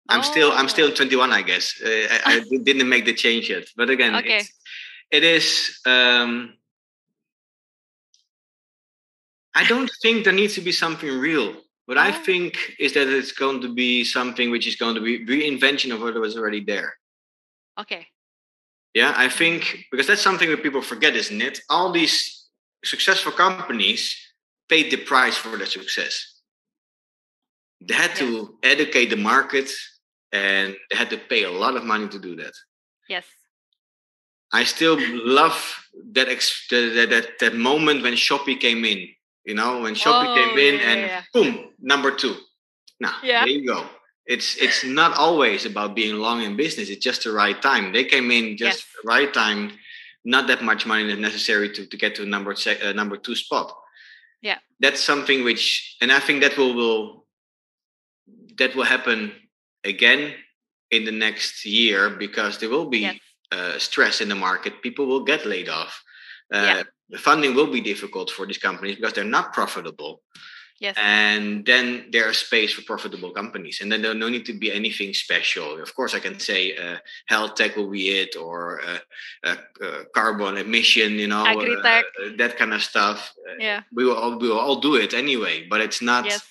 i'm 0.08 0.22
still 0.22 0.52
i'm 0.52 0.66
Oh. 0.66 0.68
still 0.68 0.90
21 0.92 1.32
i 1.32 1.42
guess 1.42 1.80
uh, 1.84 1.88
I, 2.26 2.36
I 2.36 2.40
didn't 2.64 2.88
make 2.88 3.04
the 3.04 3.14
change 3.14 3.50
yet 3.50 3.68
but 3.76 3.90
again 3.90 4.14
Okay. 4.16 4.38
it's, 4.38 4.52
it 5.10 5.24
is 5.24 5.78
um, 5.86 6.54
i 9.54 9.64
don't 9.64 9.90
think 10.02 10.24
there 10.24 10.32
needs 10.32 10.54
to 10.54 10.60
be 10.60 10.72
something 10.72 11.08
real 11.18 11.54
what 11.86 11.98
i 11.98 12.10
Oh. 12.10 12.22
think 12.28 12.52
is 12.78 12.92
that 12.94 13.08
it's 13.08 13.32
going 13.32 13.60
to 13.62 13.72
be 13.72 14.04
something 14.04 14.50
which 14.50 14.66
is 14.66 14.76
going 14.76 14.94
to 14.94 15.00
be 15.00 15.14
reinvention 15.26 15.92
of 15.94 16.00
what 16.02 16.14
was 16.26 16.36
already 16.36 16.62
there 16.72 16.90
Okay. 17.78 18.06
yeah, 18.94 19.12
I 19.16 19.28
think 19.28 19.60
because 19.90 20.06
that's 20.06 20.22
something 20.28 20.48
that 20.50 20.62
people 20.62 20.80
forget, 20.80 21.14
isn't 21.22 21.42
it? 21.48 21.60
All 21.68 21.92
these 21.92 22.14
successful 22.84 23.32
companies 23.32 24.00
paid 24.72 24.90
the 24.90 24.96
price 25.12 25.36
for 25.36 25.52
their 25.58 25.66
success. 25.78 26.14
They 27.86 27.92
had 27.94 28.14
to 28.16 28.56
educate 28.62 29.10
the 29.10 29.16
market 29.32 29.68
and 30.32 30.74
they 30.88 30.96
had 30.96 31.10
to 31.10 31.18
pay 31.18 31.42
a 31.44 31.50
lot 31.50 31.76
of 31.76 31.84
money 31.84 32.08
to 32.08 32.18
do 32.18 32.32
that. 32.36 32.54
Yes. 33.14 33.26
I 34.60 34.64
still 34.64 34.96
love 35.42 35.58
that 36.16 36.28
ex- 36.30 36.66
that, 36.70 37.08
that 37.12 37.26
that 37.42 37.54
moment 37.54 38.02
when 38.04 38.14
Shopee 38.14 38.58
came 38.58 38.82
in. 38.92 39.00
You 39.46 39.54
know, 39.54 39.80
when 39.82 39.94
Shopee 39.94 40.26
Oh, 40.28 40.34
came 40.34 40.58
in 40.58 40.74
yeah, 40.80 40.90
and 40.90 41.00
yeah, 41.00 41.22
boom, 41.32 41.70
number 41.80 42.10
two. 42.22 42.34
Now 43.00 43.14
Yeah. 43.22 43.44
there 43.44 43.54
you 43.54 43.66
go. 43.66 43.86
It's 44.26 44.56
it's 44.56 44.82
not 44.84 45.16
always 45.16 45.64
about 45.64 45.94
being 45.94 46.16
long 46.16 46.42
in 46.42 46.56
business. 46.56 46.88
It's 46.90 47.04
just 47.04 47.22
the 47.24 47.32
right 47.32 47.60
time. 47.62 47.92
They 47.92 48.04
came 48.04 48.30
in 48.32 48.56
just 48.56 48.78
Yes. 48.80 48.86
the 49.02 49.08
right 49.08 49.32
time. 49.32 49.72
Not 50.24 50.48
that 50.48 50.62
much 50.62 50.84
money 50.86 51.04
is 51.12 51.18
necessary 51.18 51.68
to, 51.74 51.86
to 51.86 51.96
get 51.96 52.16
to 52.16 52.26
number 52.26 52.52
se- 52.56 52.80
uh, 52.82 52.92
number 52.92 53.16
two 53.16 53.36
spot. 53.36 53.68
Yeah. 54.42 54.58
that's 54.80 55.00
something 55.02 55.44
which, 55.44 55.96
and 56.02 56.10
I 56.12 56.20
think 56.20 56.42
that 56.42 56.56
will 56.58 56.74
will 56.74 57.26
that 58.58 58.74
will 58.74 58.84
happen 58.96 59.32
again 59.84 60.34
in 60.90 61.04
the 61.04 61.12
next 61.26 61.64
year 61.64 62.10
because 62.10 62.58
there 62.58 62.68
will 62.74 62.88
be 62.90 62.98
Yes. 63.06 63.18
uh, 63.52 63.78
stress 63.78 64.20
in 64.20 64.28
the 64.28 64.34
market. 64.48 64.82
People 64.82 65.06
will 65.06 65.24
get 65.24 65.46
laid 65.46 65.68
off. 65.68 66.02
Uh, 66.54 66.58
Yeah. 66.66 66.82
The 67.10 67.18
funding 67.18 67.54
will 67.54 67.70
be 67.70 67.80
difficult 67.80 68.30
for 68.30 68.46
these 68.46 68.58
companies 68.58 68.96
because 68.96 69.12
they're 69.12 69.24
not 69.24 69.52
profitable. 69.52 70.22
Yes. 70.78 70.94
And 70.98 71.64
then 71.64 72.08
there's 72.12 72.38
space 72.38 72.74
for 72.74 72.82
profitable 72.82 73.30
companies. 73.30 73.80
And 73.80 73.90
then 73.90 74.02
there'll 74.02 74.16
no 74.16 74.28
need 74.28 74.44
to 74.46 74.52
be 74.52 74.70
anything 74.70 75.14
special. 75.14 75.80
Of 75.80 75.94
course, 75.94 76.14
I 76.14 76.18
can 76.18 76.38
say 76.38 76.76
uh, 76.76 76.98
health 77.26 77.54
tech 77.54 77.76
will 77.76 77.88
be 77.90 78.10
it 78.10 78.36
or 78.36 78.82
uh, 78.82 78.98
uh, 79.44 79.56
uh, 79.82 80.02
carbon 80.14 80.58
emission, 80.58 81.12
you 81.12 81.28
know, 81.28 81.44
uh, 81.46 82.34
that 82.36 82.58
kind 82.58 82.74
of 82.74 82.82
stuff. 82.82 83.32
Uh, 83.48 83.54
yeah. 83.58 83.80
we 83.92 84.04
will 84.04 84.16
all, 84.16 84.38
we 84.38 84.48
will 84.48 84.58
all 84.58 84.80
do 84.80 84.96
it 84.96 85.14
anyway, 85.14 85.66
but 85.68 85.80
it's 85.80 86.02
not, 86.02 86.26
Yes. 86.26 86.46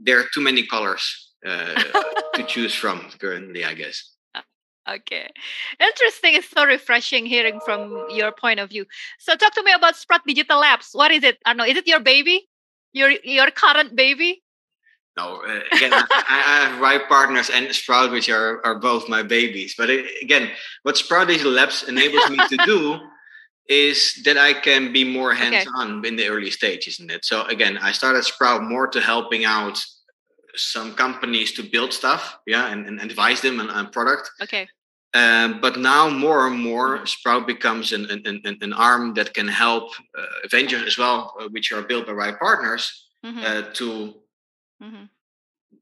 there 0.00 0.18
are 0.18 0.26
too 0.34 0.40
many 0.40 0.66
colors 0.66 1.30
uh, 1.46 1.82
to 2.34 2.42
choose 2.44 2.74
from 2.74 3.10
currently, 3.20 3.64
I 3.64 3.74
guess. 3.74 4.10
Okay. 4.88 5.28
Interesting. 5.78 6.34
It's 6.34 6.50
so 6.50 6.64
refreshing 6.64 7.26
hearing 7.26 7.60
from 7.64 8.06
your 8.10 8.32
point 8.32 8.60
of 8.60 8.70
view. 8.70 8.86
So 9.18 9.36
talk 9.36 9.54
to 9.54 9.62
me 9.62 9.72
about 9.72 9.96
Sprout 9.96 10.22
Digital 10.26 10.60
Labs. 10.60 10.90
What 10.92 11.10
is 11.10 11.22
it? 11.22 11.38
I 11.44 11.52
know. 11.52 11.64
Is 11.64 11.76
it 11.76 11.86
your 11.86 12.00
baby? 12.00 12.48
Your 12.92 13.10
your 13.22 13.50
current 13.50 13.94
baby? 13.94 14.42
No, 15.16 15.42
uh, 15.42 15.60
again, 15.72 15.92
I, 15.92 16.06
I, 16.10 16.66
have 16.66 16.80
right 16.80 17.06
partners 17.08 17.50
and 17.50 17.72
Sprout, 17.74 18.10
which 18.10 18.30
are, 18.30 18.64
are 18.64 18.78
both 18.78 19.08
my 19.08 19.22
babies. 19.22 19.74
But 19.76 19.90
it, 19.90 20.06
again, 20.22 20.50
what 20.82 20.96
Sprout 20.96 21.28
Digital 21.28 21.52
Labs 21.52 21.82
enables 21.82 22.30
me 22.30 22.38
to 22.48 22.56
do 22.64 23.00
is 23.68 24.20
that 24.24 24.38
I 24.38 24.52
can 24.52 24.92
be 24.92 25.04
more 25.04 25.34
hands-on 25.42 25.98
okay. 25.98 26.08
in 26.08 26.16
the 26.16 26.28
early 26.28 26.50
stages 26.50 26.94
isn't 26.94 27.10
it? 27.10 27.24
So 27.24 27.44
again, 27.44 27.78
I 27.78 27.92
started 27.92 28.24
Sprout 28.24 28.62
more 28.62 28.86
to 28.88 29.00
helping 29.00 29.44
out 29.44 29.84
some 30.56 30.94
companies 30.94 31.52
to 31.52 31.62
build 31.62 31.92
stuff, 31.92 32.38
yeah, 32.46 32.72
and, 32.72 32.86
and 32.86 33.00
advise 33.00 33.40
them 33.40 33.60
on, 33.60 33.70
on 33.70 33.90
product. 33.90 34.30
Okay. 34.42 34.68
Um, 35.12 35.60
but 35.60 35.76
now 35.76 36.08
more 36.08 36.46
and 36.46 36.58
more, 36.58 36.96
mm-hmm. 36.96 37.06
Sprout 37.06 37.46
becomes 37.46 37.92
an, 37.92 38.08
an, 38.10 38.40
an, 38.44 38.58
an 38.60 38.72
arm 38.72 39.14
that 39.14 39.34
can 39.34 39.48
help 39.48 39.90
uh, 40.16 40.48
ventures 40.50 40.82
as 40.86 40.98
well, 40.98 41.34
uh, 41.40 41.48
which 41.48 41.72
are 41.72 41.82
built 41.82 42.06
by 42.06 42.12
right 42.12 42.38
partners, 42.38 43.08
mm-hmm. 43.24 43.38
uh, 43.38 43.62
to 43.72 44.14
mm-hmm. 44.80 45.04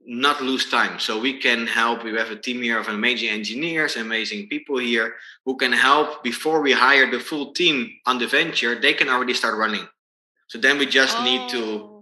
not 0.07 0.41
lose 0.41 0.71
time. 0.71 0.99
So 0.99 1.21
we 1.21 1.39
can 1.39 1.67
help. 1.67 2.05
We 2.05 2.17
have 2.17 2.31
a 2.31 2.37
team 2.37 2.63
here 2.63 2.79
of 2.79 2.89
amazing 2.89 3.29
engineers, 3.29 3.97
amazing 3.97 4.49
people 4.49 4.79
here 4.79 5.17
who 5.45 5.57
can 5.57 5.73
help 5.73 6.23
before 6.23 6.63
we 6.63 6.73
hire 6.73 7.11
the 7.11 7.21
full 7.21 7.53
team 7.53 7.93
on 8.07 8.19
the 8.19 8.27
venture. 8.27 8.81
They 8.81 8.95
can 8.95 9.11
already 9.11 9.35
start 9.35 9.59
running. 9.59 9.87
So 10.47 10.59
then 10.59 10.79
we 10.79 10.87
just 10.87 11.19
oh. 11.19 11.25
need 11.25 11.51
to 11.51 11.63
oh 11.63 11.98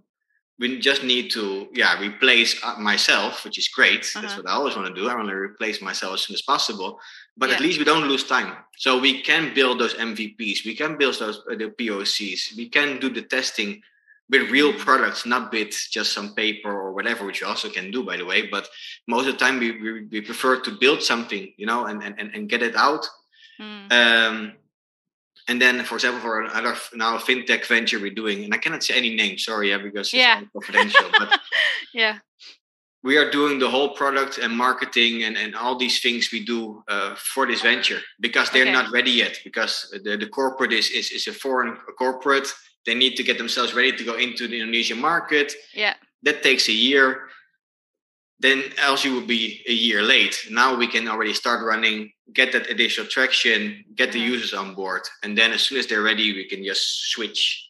we 0.59 0.79
just 0.79 1.05
need 1.05 1.31
to 1.31 1.69
yeah 1.73 2.01
replace 2.01 2.63
uh, 2.65 2.77
myself 2.79 3.45
which 3.45 3.59
is 3.59 3.69
great 3.69 4.01
uh-huh. 4.01 4.21
that's 4.21 4.37
what 4.37 4.49
i 4.49 4.53
always 4.53 4.77
want 4.77 4.87
to 4.89 4.95
do 4.95 5.09
i 5.09 5.15
want 5.15 5.29
to 5.29 5.35
replace 5.35 5.83
myself 5.83 6.15
as 6.15 6.23
soon 6.23 6.35
as 6.35 6.43
possible 6.43 6.99
but 7.37 7.49
yeah. 7.49 7.57
at 7.57 7.61
least 7.61 7.79
we 7.79 7.85
don't 7.85 8.09
lose 8.09 8.25
time 8.25 8.57
so 8.77 8.99
we 8.99 9.21
can 9.23 9.55
build 9.55 9.79
those 9.79 9.95
mvps 9.95 10.65
we 10.65 10.75
can 10.75 10.97
build 10.97 11.19
those 11.19 11.43
uh, 11.51 11.55
the 11.55 11.69
pocs 11.79 12.57
we 12.57 12.69
can 12.69 12.99
do 12.99 13.09
the 13.09 13.23
testing 13.23 13.81
with 14.29 14.51
real 14.51 14.73
mm-hmm. 14.73 14.83
products 14.83 15.27
not 15.27 15.53
with 15.53 15.75
just 15.91 16.13
some 16.13 16.35
paper 16.35 16.71
or 16.71 16.93
whatever 16.93 17.25
which 17.25 17.41
we 17.43 17.47
also 17.47 17.69
can 17.69 17.91
do 17.91 18.03
by 18.03 18.17
the 18.17 18.25
way 18.25 18.47
but 18.47 18.69
most 19.07 19.27
of 19.27 19.33
the 19.33 19.39
time 19.39 19.59
we, 19.59 19.81
we, 19.81 20.05
we 20.07 20.21
prefer 20.21 20.61
to 20.61 20.71
build 20.81 21.03
something 21.03 21.53
you 21.57 21.67
know 21.67 21.87
and 21.87 22.03
and, 22.03 22.19
and 22.19 22.49
get 22.49 22.63
it 22.63 22.75
out 22.77 23.07
mm. 23.61 23.93
um, 23.93 24.53
and 25.49 25.61
then, 25.61 25.85
for 25.85 25.95
example, 25.95 26.21
for 26.21 26.43
another 26.43 26.77
now 26.95 27.19
fintech 27.19 27.67
venture 27.67 28.01
we're 28.01 28.15
doing, 28.15 28.45
and 28.45 28.53
I 28.53 28.59
cannot 28.59 28.83
say 28.83 28.95
any 28.97 29.15
name, 29.15 29.39
sorry, 29.39 29.71
yeah, 29.71 29.79
because 29.79 30.13
yeah. 30.13 30.41
it's 30.41 30.51
confidential. 30.53 31.07
but 31.19 31.39
yeah, 31.95 32.19
we 33.03 33.17
are 33.17 33.31
doing 33.31 33.59
the 33.59 33.71
whole 33.71 33.91
product 33.91 34.39
and 34.39 34.57
marketing 34.57 35.23
and, 35.23 35.37
and 35.37 35.55
all 35.55 35.79
these 35.79 36.01
things 36.01 36.31
we 36.33 36.45
do 36.45 36.83
uh, 36.89 37.15
for 37.17 37.47
this 37.47 37.63
venture 37.63 38.01
because 38.21 38.51
they're 38.51 38.63
okay. 38.63 38.73
not 38.73 38.91
ready 38.93 39.13
yet. 39.13 39.39
Because 39.45 39.95
the, 40.05 40.17
the 40.17 40.29
corporate 40.29 40.73
is, 40.73 40.91
is 40.91 41.11
is 41.13 41.27
a 41.29 41.33
foreign 41.33 41.77
corporate, 41.99 42.49
they 42.85 42.95
need 42.95 43.17
to 43.17 43.23
get 43.23 43.39
themselves 43.39 43.75
ready 43.75 43.93
to 43.93 44.05
go 44.05 44.17
into 44.17 44.49
the 44.49 44.59
Indonesian 44.61 45.01
market. 45.01 45.53
Yeah, 45.75 45.95
that 46.23 46.43
takes 46.43 46.69
a 46.69 46.73
year 46.73 47.29
then 48.39 48.63
else 48.79 49.05
you 49.05 49.15
will 49.15 49.27
be 49.27 49.63
a 49.69 49.73
year 49.73 50.03
late. 50.03 50.47
Now 50.51 50.77
we 50.77 50.87
can 50.87 51.09
already 51.09 51.33
start 51.33 51.65
running, 51.65 52.11
get 52.33 52.53
that 52.53 52.69
additional 52.71 53.07
traction, 53.07 53.85
get 53.95 54.13
the 54.13 54.19
mm-hmm. 54.19 54.33
users 54.33 54.55
on 54.55 54.75
board, 54.75 55.03
and 55.23 55.37
then 55.37 55.53
as 55.53 55.63
soon 55.63 55.79
as 55.79 55.87
they're 55.87 56.03
ready, 56.03 56.33
we 56.33 56.49
can 56.49 56.65
just 56.65 57.11
switch. 57.11 57.69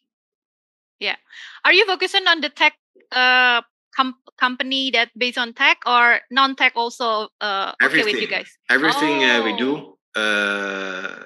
Yeah, 0.99 1.15
are 1.63 1.73
you 1.73 1.85
focusing 1.85 2.27
on 2.27 2.41
the 2.41 2.49
tech 2.49 2.73
uh, 3.11 3.61
com- 3.95 4.17
company 4.39 4.91
that 4.91 5.09
based 5.17 5.37
on 5.37 5.53
tech 5.53 5.77
or 5.85 6.21
non-tech 6.31 6.73
also? 6.75 7.29
Uh, 7.39 7.73
everything. 7.81 8.07
Okay 8.07 8.13
with 8.13 8.21
you 8.21 8.27
guys. 8.27 8.49
Everything 8.69 9.23
oh. 9.23 9.41
uh, 9.41 9.43
we 9.43 9.57
do. 9.57 9.97
Oh. 10.15 10.21
Uh, 10.21 11.23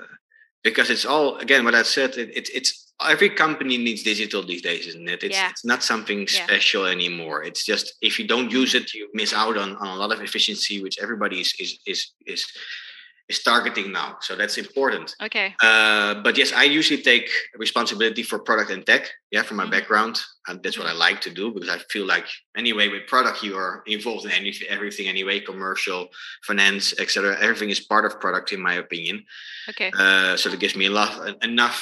because 0.64 0.90
it's 0.90 1.06
all 1.06 1.38
again 1.38 1.64
what 1.64 1.76
I 1.76 1.84
said. 1.84 2.18
It, 2.18 2.36
it, 2.36 2.50
it's 2.54 2.94
every 3.08 3.30
company 3.30 3.78
needs 3.78 4.04
digital 4.04 4.44
these 4.44 4.62
days, 4.62 4.88
isn't 4.88 5.10
it? 5.10 5.24
It's, 5.24 5.36
yeah. 5.36 5.50
it's 5.50 5.66
not 5.66 5.84
something 5.84 6.28
special 6.28 6.86
yeah. 6.86 6.92
anymore. 6.92 7.44
It's 7.44 7.66
just 7.66 7.94
if 8.02 8.20
you 8.20 8.28
don't 8.28 8.52
use 8.52 8.76
it, 8.76 8.94
you 8.94 9.10
miss 9.14 9.34
out 9.34 9.58
on, 9.58 9.76
on 9.78 9.88
a 9.88 9.96
lot 9.96 10.12
of 10.12 10.22
efficiency, 10.22 10.82
which 10.82 11.00
everybody 11.02 11.40
is 11.42 11.54
is 11.60 11.80
is 11.88 12.12
is, 12.26 12.46
is 13.32 13.42
targeting 13.42 13.92
now. 13.92 14.18
So 14.22 14.36
that's 14.36 14.58
important. 14.58 15.16
Okay. 15.28 15.48
Uh, 15.64 16.14
but 16.26 16.38
yes, 16.38 16.52
I 16.54 16.66
usually 16.80 17.02
take 17.02 17.28
responsibility 17.66 18.24
for 18.24 18.38
product 18.40 18.70
and 18.72 18.86
tech. 18.86 19.04
Yeah, 19.32 19.44
from 19.44 19.58
my 19.58 19.64
mm-hmm. 19.64 19.72
background, 19.72 20.20
and 20.48 20.62
that's 20.62 20.78
what 20.78 20.88
I 20.88 20.96
like 21.08 21.22
to 21.22 21.32
do 21.42 21.52
because 21.54 21.70
I 21.70 21.80
feel 21.94 22.06
like 22.06 22.28
anyway 22.58 22.90
with 22.90 23.08
product 23.08 23.42
you 23.44 23.56
are 23.56 23.82
involved 23.88 24.26
in 24.26 24.32
anything, 24.32 24.68
everything 24.70 25.08
anyway, 25.08 25.40
commercial, 25.40 26.10
finance, 26.44 26.86
etc. 27.00 27.38
Everything 27.40 27.70
is 27.70 27.80
part 27.80 28.06
of 28.06 28.20
product, 28.20 28.52
in 28.52 28.62
my 28.62 28.76
opinion. 28.86 29.24
Okay. 29.70 29.90
Uh, 29.98 30.36
so 30.36 30.50
that 30.50 30.60
gives 30.60 30.76
me 30.76 30.88
a 30.88 30.92
lot 30.92 31.12
enough 31.44 31.80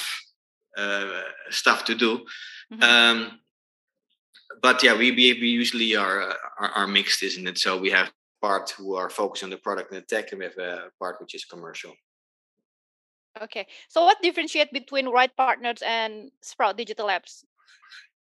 uh, 0.78 1.22
stuff 1.50 1.84
to 1.86 1.94
do. 1.94 2.10
Mm-hmm. 2.72 2.82
Um, 2.82 3.40
but 4.62 4.82
yeah, 4.82 4.96
we, 4.96 5.10
we, 5.10 5.32
usually 5.62 5.96
are, 5.96 6.36
are, 6.60 6.70
are 6.78 6.86
mixed, 6.86 7.22
isn't 7.22 7.46
it? 7.48 7.58
So 7.58 7.78
we 7.78 7.90
have 7.90 8.12
part 8.40 8.70
who 8.70 8.94
are 8.94 9.10
focused 9.10 9.44
on 9.44 9.50
the 9.50 9.56
product 9.56 9.92
and 9.92 10.02
the 10.02 10.06
tech, 10.06 10.32
and 10.32 10.38
we 10.38 10.44
have 10.44 10.58
a 10.58 10.90
part 10.98 11.20
which 11.20 11.34
is 11.34 11.44
commercial. 11.44 11.94
Okay, 13.40 13.66
so 13.88 14.04
what 14.04 14.20
differentiate 14.22 14.72
between 14.72 15.08
Right 15.08 15.34
Partners 15.36 15.82
and 15.86 16.30
Sprout 16.42 16.76
Digital 16.76 17.06
Labs? 17.06 17.44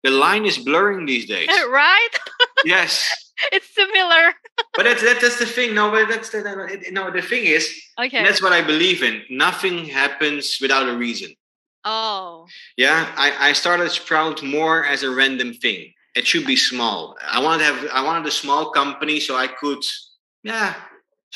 The 0.03 0.11
line 0.11 0.45
is 0.45 0.59
blurring 0.59 1.07
these 1.07 1.27
days. 1.35 1.49
right? 1.49 2.09
yes. 2.65 3.11
it's 3.53 3.69
similar. 3.75 4.33
but 4.75 4.85
that's 4.85 5.03
that, 5.03 5.21
that's 5.21 5.39
the 5.39 5.47
thing. 5.47 5.75
No, 5.75 5.91
but 5.91 6.09
that's 6.09 6.31
the 6.31 6.41
no. 6.91 7.11
The 7.11 7.23
thing 7.23 7.45
is, 7.45 7.69
okay. 7.99 8.23
That's 8.25 8.43
what 8.43 8.53
I 8.53 8.63
believe 8.63 9.03
in. 9.03 9.23
Nothing 9.31 9.85
happens 9.85 10.59
without 10.61 10.89
a 10.89 10.97
reason. 10.97 11.35
Oh. 11.85 12.47
Yeah, 12.77 13.13
I, 13.17 13.51
I 13.51 13.53
started 13.53 13.91
Sprout 13.91 14.43
more 14.43 14.85
as 14.85 15.05
a 15.05 15.11
random 15.11 15.55
thing. 15.55 15.93
It 16.17 16.27
should 16.27 16.47
be 16.47 16.57
small. 16.57 17.17
I 17.23 17.41
wanted 17.41 17.59
to 17.59 17.65
have 17.73 17.91
I 17.93 18.03
wanted 18.03 18.27
a 18.27 18.31
small 18.33 18.71
company 18.71 19.21
so 19.21 19.37
I 19.37 19.47
could 19.47 19.83
yeah 20.47 20.75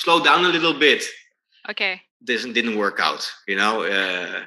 slow 0.00 0.22
down 0.22 0.44
a 0.44 0.48
little 0.48 0.74
bit. 0.74 1.04
Okay. 1.68 2.00
This 2.20 2.44
didn't 2.44 2.76
work 2.76 2.98
out. 3.00 3.30
You 3.46 3.56
know, 3.56 3.82
uh, 3.82 4.44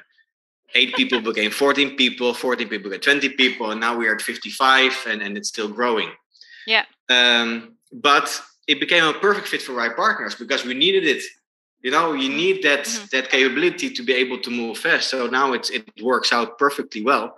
eight 0.74 0.94
people 0.94 1.20
became 1.32 1.50
14 1.50 1.96
people, 1.96 2.34
14 2.34 2.68
people 2.68 2.90
became 2.90 3.20
20 3.20 3.28
people, 3.30 3.70
and 3.70 3.80
now 3.80 3.96
we're 3.96 4.14
at 4.14 4.22
55 4.22 5.06
and, 5.08 5.22
and 5.22 5.36
it's 5.36 5.48
still 5.48 5.68
growing. 5.68 6.10
Yeah. 6.66 6.84
Um, 7.08 7.76
but 7.92 8.40
it 8.66 8.80
became 8.80 9.04
a 9.04 9.12
perfect 9.12 9.48
fit 9.48 9.62
for 9.62 9.72
right 9.72 9.94
partners 9.94 10.34
because 10.34 10.64
we 10.64 10.74
needed 10.74 11.04
it 11.04 11.22
you 11.82 11.90
know 11.90 12.14
you 12.14 12.30
need 12.30 12.62
that 12.62 12.86
mm-hmm. 12.86 13.04
that 13.12 13.30
capability 13.30 13.90
to 13.90 14.02
be 14.02 14.14
able 14.14 14.38
to 14.40 14.50
move 14.50 14.78
fast 14.78 15.10
so 15.10 15.26
now 15.26 15.52
it's 15.52 15.68
it 15.68 15.84
works 16.02 16.32
out 16.32 16.58
perfectly 16.58 17.02
well 17.04 17.36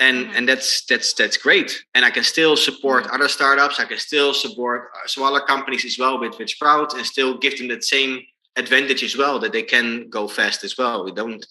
and 0.00 0.26
mm-hmm. 0.26 0.36
and 0.36 0.48
that's 0.48 0.84
that's 0.86 1.12
that's 1.12 1.36
great 1.36 1.84
and 1.94 2.04
i 2.04 2.10
can 2.10 2.24
still 2.24 2.56
support 2.56 3.04
mm-hmm. 3.04 3.14
other 3.14 3.28
startups 3.28 3.78
i 3.78 3.84
can 3.84 3.98
still 3.98 4.34
support 4.34 4.90
uh, 4.96 5.06
smaller 5.06 5.40
companies 5.40 5.84
as 5.84 5.98
well 5.98 6.18
with 6.18 6.36
with 6.38 6.50
sprout 6.50 6.94
and 6.94 7.06
still 7.06 7.38
give 7.38 7.56
them 7.58 7.68
that 7.68 7.84
same 7.84 8.20
advantage 8.56 9.04
as 9.04 9.16
well 9.16 9.38
that 9.38 9.52
they 9.52 9.62
can 9.62 10.08
go 10.10 10.26
fast 10.26 10.64
as 10.64 10.76
well 10.76 11.04
we 11.04 11.12
don't 11.12 11.46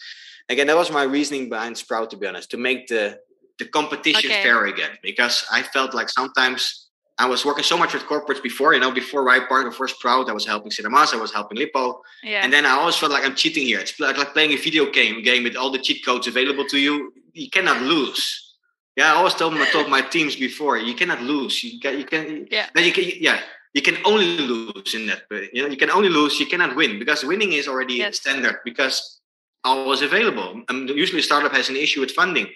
again 0.49 0.67
that 0.67 0.75
was 0.75 0.91
my 0.91 1.03
reasoning 1.03 1.47
behind 1.47 1.77
sprout 1.77 2.09
to 2.09 2.17
be 2.17 2.27
honest 2.27 2.51
to 2.51 2.57
make 2.57 2.87
the 2.87 3.17
the 3.59 3.65
competition 3.65 4.31
okay. 4.31 4.43
fair 4.43 4.65
again 4.65 4.91
because 5.01 5.45
i 5.51 5.61
felt 5.61 5.93
like 5.93 6.09
sometimes 6.09 6.89
I 7.21 7.25
was 7.25 7.43
working 7.43 7.65
so 7.65 7.77
much 7.77 7.93
with 7.93 8.03
corporates 8.03 8.41
before, 8.41 8.73
you 8.73 8.79
know, 8.79 8.91
before 8.91 9.25
Right 9.25 9.45
Partner, 9.45 9.71
before 9.71 9.89
Sprout, 9.89 10.29
I 10.29 10.31
was 10.31 10.45
helping 10.45 10.71
Cinemas, 10.71 11.13
I 11.13 11.17
was 11.17 11.33
helping 11.33 11.57
Lippo. 11.57 12.01
Yeah. 12.23 12.39
And 12.45 12.53
then 12.53 12.65
I 12.65 12.69
always 12.69 12.95
felt 12.95 13.11
like 13.11 13.25
I'm 13.25 13.35
cheating 13.35 13.65
here. 13.65 13.81
It's 13.81 13.99
like, 13.99 14.17
like 14.17 14.31
playing 14.31 14.53
a 14.53 14.55
video 14.55 14.89
game 14.89 15.21
game 15.21 15.43
with 15.43 15.57
all 15.57 15.69
the 15.69 15.79
cheat 15.79 16.05
codes 16.05 16.27
available 16.27 16.63
to 16.67 16.79
you. 16.79 17.11
You 17.33 17.49
cannot 17.49 17.81
lose. 17.81 18.55
Yeah, 18.95 19.13
I 19.13 19.15
always 19.15 19.35
told 19.35 19.53
my 19.53 19.65
told 19.71 19.89
my 19.89 20.01
teams 20.01 20.35
before, 20.35 20.77
you 20.77 20.93
cannot 20.93 21.21
lose. 21.21 21.63
You 21.63 21.79
can 21.79 21.97
you 21.97 22.05
can 22.05 22.47
yeah. 22.51 22.67
Then 22.73 22.85
you 22.85 22.91
can 22.91 23.05
yeah. 23.19 23.39
You 23.73 23.83
can 23.83 23.97
only 24.03 24.37
lose 24.37 24.95
in 24.95 25.05
that. 25.07 25.23
You 25.53 25.63
know, 25.63 25.69
you 25.69 25.77
can 25.77 25.91
only 25.91 26.09
lose. 26.09 26.39
You 26.39 26.47
cannot 26.47 26.75
win 26.75 26.97
because 26.97 27.23
winning 27.23 27.53
is 27.53 27.67
already 27.67 27.95
yes. 27.95 28.17
standard 28.17 28.57
because 28.65 29.19
all 29.63 29.91
is 29.93 30.01
available. 30.01 30.63
And 30.69 30.89
usually, 30.89 31.21
startup 31.21 31.51
has 31.53 31.69
an 31.69 31.77
issue 31.77 32.01
with 32.01 32.11
funding. 32.11 32.47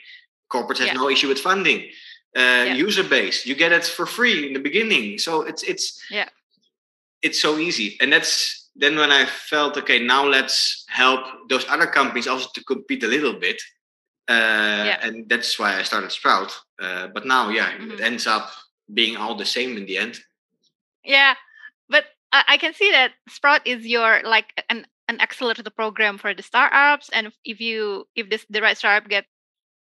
Corporate 0.49 0.79
has 0.79 0.87
yeah. 0.87 0.93
no 0.93 1.09
issue 1.09 1.27
with 1.27 1.39
funding 1.39 1.89
uh, 2.35 2.65
yeah. 2.67 2.73
user 2.73 3.03
base. 3.03 3.45
You 3.45 3.55
get 3.55 3.71
it 3.71 3.85
for 3.85 4.05
free 4.05 4.47
in 4.47 4.53
the 4.53 4.59
beginning, 4.59 5.17
so 5.17 5.41
it's 5.41 5.63
it's 5.63 6.03
yeah, 6.09 6.29
it's 7.21 7.41
so 7.41 7.57
easy. 7.57 7.97
And 8.01 8.11
that's 8.11 8.69
then 8.75 8.95
when 8.95 9.11
I 9.11 9.25
felt 9.25 9.77
okay. 9.77 9.99
Now 9.99 10.25
let's 10.25 10.85
help 10.87 11.21
those 11.49 11.65
other 11.69 11.85
companies 11.85 12.27
also 12.27 12.49
to 12.53 12.63
compete 12.63 13.03
a 13.03 13.07
little 13.07 13.33
bit. 13.33 13.61
Uh, 14.29 14.83
yeah. 14.87 14.99
and 15.01 15.27
that's 15.27 15.59
why 15.59 15.77
I 15.77 15.83
started 15.83 16.11
Sprout. 16.11 16.51
Uh, 16.81 17.07
but 17.07 17.25
now, 17.25 17.49
yeah, 17.49 17.71
mm-hmm. 17.71 17.91
it 17.91 18.01
ends 18.01 18.25
up 18.25 18.51
being 18.93 19.17
all 19.17 19.35
the 19.35 19.45
same 19.45 19.77
in 19.77 19.85
the 19.85 19.97
end. 19.97 20.19
Yeah, 21.03 21.33
but 21.89 22.05
I, 22.31 22.43
I 22.47 22.57
can 22.57 22.73
see 22.73 22.91
that 22.91 23.11
Sprout 23.27 23.65
is 23.67 23.85
your 23.85 24.21
like 24.23 24.63
an 24.69 24.85
an 25.09 25.19
accelerator 25.19 25.69
program 25.69 26.17
for 26.17 26.33
the 26.33 26.43
startups, 26.43 27.09
and 27.11 27.33
if 27.43 27.59
you 27.59 28.07
if 28.15 28.29
this 28.29 28.45
the 28.49 28.61
right 28.61 28.77
startup 28.77 29.09
get 29.09 29.25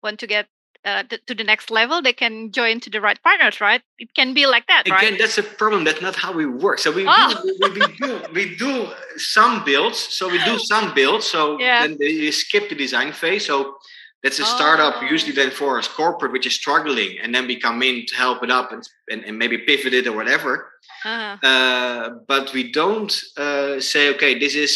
want 0.02 0.20
to 0.20 0.26
get 0.26 0.46
uh, 0.86 1.02
to 1.26 1.34
the 1.34 1.42
next 1.42 1.70
level, 1.70 2.00
they 2.00 2.12
can 2.12 2.52
join 2.52 2.78
to 2.80 2.88
the 2.88 3.00
right 3.00 3.20
partners, 3.22 3.60
right? 3.60 3.82
It 3.98 4.14
can 4.14 4.34
be 4.34 4.46
like 4.46 4.66
that, 4.68 4.86
Again, 4.86 4.94
right? 4.96 5.18
that's 5.18 5.36
a 5.36 5.42
problem. 5.42 5.82
That's 5.84 6.00
not 6.00 6.14
how 6.14 6.32
we 6.32 6.46
work. 6.46 6.78
So 6.78 6.92
we, 6.92 7.04
Oh. 7.08 7.34
do, 7.42 7.58
we, 7.60 7.80
we 7.80 7.96
do 7.96 8.20
we 8.32 8.56
do 8.56 8.88
some 9.16 9.64
builds. 9.64 9.98
So 9.98 10.28
we 10.30 10.38
do 10.44 10.58
some 10.72 10.94
builds. 10.94 11.26
So 11.26 11.58
Yeah. 11.58 11.82
then 11.82 11.96
they 11.98 12.30
skip 12.30 12.68
the 12.68 12.76
design 12.76 13.12
phase. 13.12 13.46
So 13.46 13.78
that's 14.26 14.40
a 14.40 14.44
startup 14.58 14.94
Oh. 14.98 15.06
usually 15.14 15.32
then 15.40 15.52
for 15.60 15.78
us 15.78 15.86
corporate, 15.86 16.32
which 16.32 16.46
is 16.50 16.54
struggling, 16.62 17.12
and 17.22 17.32
then 17.34 17.46
we 17.46 17.54
come 17.66 17.80
in 17.88 17.96
to 18.08 18.14
help 18.16 18.42
it 18.42 18.50
up 18.50 18.72
and, 18.72 18.82
and, 19.12 19.20
and 19.26 19.38
maybe 19.38 19.56
pivot 19.58 19.94
it 19.94 20.06
or 20.10 20.14
whatever. 20.20 20.52
Uh-huh. 21.04 21.36
Uh, 21.50 22.08
but 22.26 22.52
we 22.56 22.62
don't 22.80 23.12
uh, 23.36 23.78
say, 23.78 24.02
okay, 24.14 24.32
this 24.44 24.54
is 24.56 24.72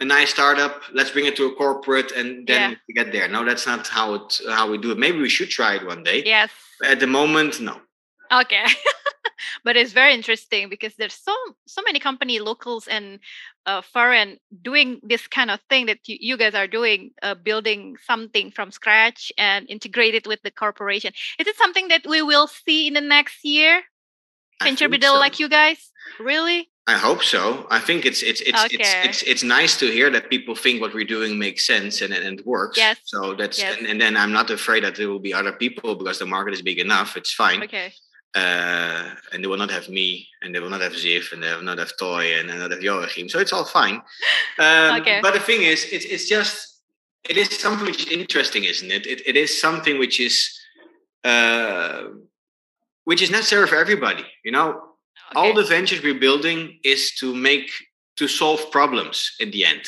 a 0.00 0.04
nice 0.04 0.30
startup. 0.36 0.74
Let's 0.92 1.10
bring 1.14 1.24
it 1.30 1.36
to 1.36 1.44
a 1.46 1.54
corporate, 1.54 2.10
and 2.18 2.46
then 2.46 2.76
Yeah. 2.88 3.04
get 3.04 3.12
there. 3.12 3.26
No, 3.28 3.40
that's 3.48 3.66
not 3.66 3.82
how 3.88 4.06
it 4.18 4.28
how 4.58 4.64
we 4.70 4.76
do 4.84 4.90
it. 4.94 4.98
Maybe 4.98 5.18
we 5.26 5.30
should 5.36 5.50
try 5.58 5.72
it 5.78 5.86
one 5.92 6.02
day. 6.10 6.18
Yes. 6.36 6.50
At 6.92 6.98
the 7.00 7.06
moment, 7.06 7.52
no. 7.60 7.76
Okay. 8.42 8.64
but 9.64 9.76
it's 9.76 9.92
very 9.92 10.14
interesting 10.14 10.68
because 10.68 10.94
there's 10.96 11.14
so 11.14 11.34
so 11.66 11.82
many 11.82 11.98
company 11.98 12.38
locals 12.38 12.88
and 12.88 13.20
uh, 13.66 13.82
foreign 13.82 14.38
doing 14.62 15.00
this 15.02 15.26
kind 15.26 15.50
of 15.50 15.60
thing 15.68 15.86
that 15.86 16.00
you, 16.06 16.16
you 16.20 16.36
guys 16.36 16.54
are 16.54 16.66
doing, 16.66 17.12
uh, 17.22 17.34
building 17.34 17.96
something 18.04 18.50
from 18.50 18.70
scratch 18.70 19.32
and 19.38 19.68
integrate 19.70 20.14
it 20.14 20.26
with 20.26 20.42
the 20.42 20.50
corporation. 20.50 21.12
Is 21.38 21.46
it 21.46 21.56
something 21.56 21.88
that 21.88 22.06
we 22.06 22.22
will 22.22 22.46
see 22.46 22.86
in 22.86 22.94
the 22.94 23.00
next 23.00 23.44
year? 23.44 23.82
Venture 24.62 24.88
so. 25.00 25.18
like 25.18 25.40
you 25.40 25.48
guys? 25.48 25.90
Really? 26.20 26.70
I 26.86 26.98
hope 26.98 27.24
so. 27.24 27.66
I 27.70 27.80
think 27.80 28.04
it's 28.04 28.22
it's 28.22 28.42
it's 28.42 28.64
it's, 28.64 28.74
Okay. 28.74 29.08
it's 29.08 29.22
it's 29.22 29.42
nice 29.42 29.78
to 29.78 29.86
hear 29.90 30.10
that 30.10 30.28
people 30.28 30.54
think 30.54 30.82
what 30.82 30.92
we're 30.92 31.06
doing 31.06 31.38
makes 31.38 31.66
sense 31.66 32.02
and 32.02 32.12
and 32.12 32.40
it 32.40 32.46
works. 32.46 32.76
Yes. 32.76 32.98
So 33.04 33.34
that's 33.34 33.58
Yes. 33.58 33.78
and, 33.78 33.86
and 33.86 33.98
then 34.00 34.16
I'm 34.16 34.32
not 34.32 34.50
afraid 34.50 34.84
that 34.84 34.94
there 34.96 35.08
will 35.08 35.18
be 35.18 35.32
other 35.32 35.52
people 35.52 35.94
because 35.94 36.18
the 36.18 36.26
market 36.26 36.52
is 36.52 36.60
big 36.60 36.78
enough. 36.78 37.16
It's 37.16 37.32
fine. 37.32 37.62
Okay. 37.62 37.94
Uh, 38.34 39.14
and 39.32 39.42
they 39.42 39.46
will 39.46 39.56
not 39.56 39.70
have 39.70 39.88
me, 39.88 40.26
and 40.42 40.52
they 40.52 40.58
will 40.58 40.70
not 40.70 40.80
have 40.80 40.92
Ziv, 40.92 41.32
and 41.32 41.40
they 41.42 41.54
will 41.54 41.62
not 41.62 41.78
have 41.78 41.92
Toy, 41.98 42.34
and 42.36 42.48
they 42.48 42.54
will 42.54 42.62
not 42.62 42.72
have 42.72 42.82
Joachim. 42.82 43.28
So 43.28 43.38
it's 43.38 43.52
all 43.52 43.64
fine. 43.64 44.02
Um, 44.58 45.00
Okay. 45.00 45.20
But 45.20 45.34
the 45.34 45.40
thing 45.40 45.62
is, 45.62 45.84
it's 45.90 46.04
it's 46.04 46.28
just 46.28 46.80
it 47.28 47.36
is 47.36 47.48
something 47.58 47.86
which 47.86 48.06
is 48.06 48.12
interesting, 48.12 48.64
isn't 48.64 48.90
it? 48.90 49.06
It 49.06 49.22
it 49.26 49.36
is 49.36 49.60
something 49.60 49.98
which 49.98 50.20
is 50.20 50.36
uh, 51.24 52.04
which 53.04 53.22
is 53.22 53.30
necessary 53.30 53.66
for 53.66 53.76
everybody. 53.76 54.24
You 54.44 54.52
know, 54.52 54.68
all 55.34 55.52
the 55.54 55.64
ventures 55.64 56.02
we're 56.02 56.20
building 56.28 56.78
is 56.84 57.12
to 57.20 57.34
make 57.34 57.70
to 58.16 58.28
solve 58.28 58.70
problems 58.70 59.34
in 59.40 59.50
the 59.50 59.64
end 59.64 59.82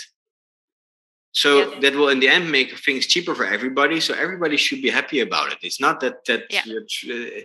so 1.42 1.49
that 1.83 1.94
will 1.99 2.09
in 2.14 2.20
the 2.25 2.29
end 2.37 2.44
make 2.51 2.70
things 2.87 3.05
cheaper 3.12 3.35
for 3.38 3.44
everybody 3.57 3.99
so 4.01 4.12
everybody 4.25 4.57
should 4.57 4.81
be 4.87 4.92
happy 4.99 5.18
about 5.29 5.49
it 5.55 5.59
it's 5.68 5.81
not 5.87 5.96
that 6.03 6.16
that 6.29 6.42
Yeah. 6.57 6.64
you're 6.68 6.87
uh, 7.16 7.40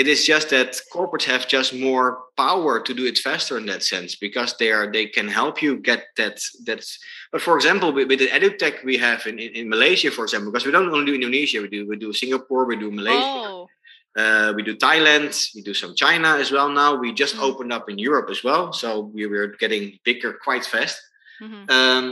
it 0.00 0.06
is 0.14 0.20
just 0.32 0.46
that 0.54 0.70
corporates 0.94 1.26
have 1.32 1.44
just 1.56 1.70
more 1.88 2.06
power 2.44 2.74
to 2.86 2.92
do 3.00 3.04
it 3.10 3.16
faster 3.28 3.54
in 3.60 3.66
that 3.70 3.82
sense 3.92 4.10
because 4.26 4.50
they 4.60 4.70
are 4.76 4.86
they 4.96 5.06
can 5.16 5.28
help 5.40 5.56
you 5.64 5.72
get 5.90 6.00
that 6.20 6.36
that's 6.68 6.90
but 7.32 7.40
for 7.46 7.54
example 7.58 7.88
with, 7.96 8.06
with 8.10 8.18
the 8.24 8.30
edutech 8.38 8.76
we 8.90 8.96
have 9.08 9.20
in, 9.30 9.36
in, 9.44 9.50
in 9.60 9.64
malaysia 9.74 10.10
for 10.16 10.24
example 10.26 10.50
because 10.50 10.66
we 10.66 10.72
don't 10.76 10.90
only 10.96 11.06
do 11.10 11.14
indonesia 11.20 11.58
we 11.64 11.70
do 11.76 11.80
we 11.90 11.96
do 12.04 12.10
singapore 12.22 12.64
we 12.70 12.76
do 12.84 12.90
malaysia 13.00 13.42
Oh. 13.50 13.68
uh, 14.22 14.50
we 14.56 14.62
do 14.68 14.74
Thailand. 14.88 15.30
We 15.54 15.60
do 15.70 15.74
some 15.82 15.92
China 16.04 16.30
as 16.42 16.48
well 16.56 16.68
now. 16.82 16.90
We 17.04 17.08
just 17.22 17.34
Mm. 17.36 17.44
opened 17.48 17.72
up 17.76 17.86
in 17.92 17.96
Europe 18.08 18.28
as 18.34 18.40
well, 18.48 18.64
so 18.82 18.88
we 19.16 19.22
were 19.32 19.48
getting 19.62 19.84
bigger 20.08 20.30
quite 20.46 20.64
fast. 20.74 20.96
mhm. 21.46 21.62
Um, 21.76 22.04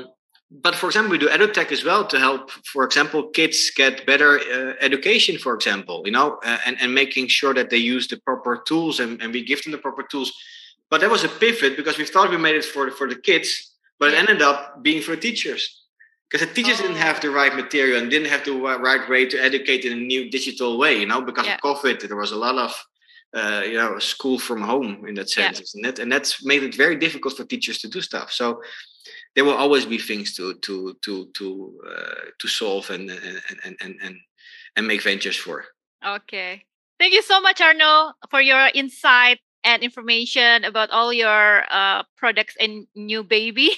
but 0.50 0.74
for 0.76 0.86
example, 0.86 1.10
we 1.12 1.18
do 1.18 1.28
edutech 1.28 1.72
as 1.72 1.84
well 1.84 2.06
to 2.06 2.18
help, 2.18 2.50
for 2.72 2.84
example, 2.84 3.28
kids 3.28 3.70
get 3.74 4.06
better 4.06 4.38
uh, 4.38 4.74
education. 4.80 5.38
For 5.38 5.54
example, 5.54 6.02
you 6.04 6.12
know, 6.12 6.38
uh, 6.44 6.58
and 6.66 6.76
and 6.80 6.94
making 6.94 7.28
sure 7.28 7.54
that 7.54 7.70
they 7.70 7.78
use 7.78 8.06
the 8.08 8.18
proper 8.18 8.62
tools 8.66 9.00
and, 9.00 9.20
and 9.22 9.32
we 9.32 9.44
give 9.44 9.62
them 9.62 9.72
the 9.72 9.78
proper 9.78 10.02
tools. 10.02 10.32
But 10.90 11.00
that 11.00 11.10
was 11.10 11.24
a 11.24 11.28
pivot 11.28 11.76
because 11.76 11.98
we 11.98 12.04
thought 12.04 12.30
we 12.30 12.36
made 12.36 12.54
it 12.54 12.64
for 12.64 12.84
the, 12.86 12.92
for 12.92 13.08
the 13.08 13.16
kids, 13.16 13.48
but 13.98 14.12
it 14.12 14.16
ended 14.18 14.40
up 14.40 14.82
being 14.82 15.02
for 15.02 15.16
teachers 15.16 15.82
because 16.30 16.46
the 16.46 16.54
teachers 16.54 16.78
didn't 16.80 16.96
Oh. 17.02 17.08
have 17.08 17.20
the 17.20 17.30
right 17.30 17.54
material 17.62 18.00
and 18.00 18.08
didn't 18.10 18.28
have 18.28 18.44
the 18.44 18.52
right 18.88 19.08
way 19.08 19.26
to 19.26 19.36
educate 19.48 19.84
in 19.84 19.92
a 19.92 19.96
new 20.12 20.30
digital 20.30 20.78
way. 20.78 20.92
You 21.00 21.06
know, 21.06 21.20
because 21.22 21.46
Yeah. 21.46 21.56
of 21.56 21.60
COVID, 21.68 22.06
there 22.06 22.16
was 22.24 22.30
a 22.32 22.36
lot 22.46 22.56
of 22.66 22.72
uh, 23.34 23.62
you 23.66 23.76
know 23.80 23.98
school 23.98 24.38
from 24.38 24.62
home 24.62 25.04
in 25.08 25.14
that 25.16 25.28
Yeah. 25.36 25.46
sense, 25.52 25.60
isn't 25.60 25.84
it? 25.90 25.98
And 25.98 26.08
that's 26.12 26.44
made 26.44 26.62
it 26.62 26.74
very 26.76 26.96
difficult 27.04 27.36
for 27.36 27.44
teachers 27.44 27.78
to 27.80 27.88
do 27.88 28.00
stuff. 28.00 28.30
So 28.30 28.62
there 29.36 29.44
will 29.44 29.54
always 29.54 29.84
be 29.84 29.98
things 29.98 30.34
to 30.34 30.54
to 30.54 30.96
to 31.02 31.28
to 31.34 31.80
uh, 31.86 32.24
to 32.40 32.48
solve 32.48 32.90
and 32.90 33.10
and 33.10 33.40
and 33.64 33.76
and 33.80 33.94
and, 34.02 34.16
and 34.74 34.86
make 34.86 35.02
ventures 35.02 35.36
for. 35.36 35.66
Okay. 36.04 36.64
Thank 36.98 37.12
you 37.12 37.22
so 37.22 37.40
much, 37.40 37.60
Arno, 37.60 38.14
for 38.30 38.40
your 38.40 38.70
insight 38.74 39.38
and 39.62 39.82
information 39.82 40.64
about 40.64 40.88
all 40.90 41.12
your 41.12 41.64
uh, 41.70 42.02
products 42.16 42.56
and 42.58 42.86
new 42.94 43.22
baby. 43.22 43.70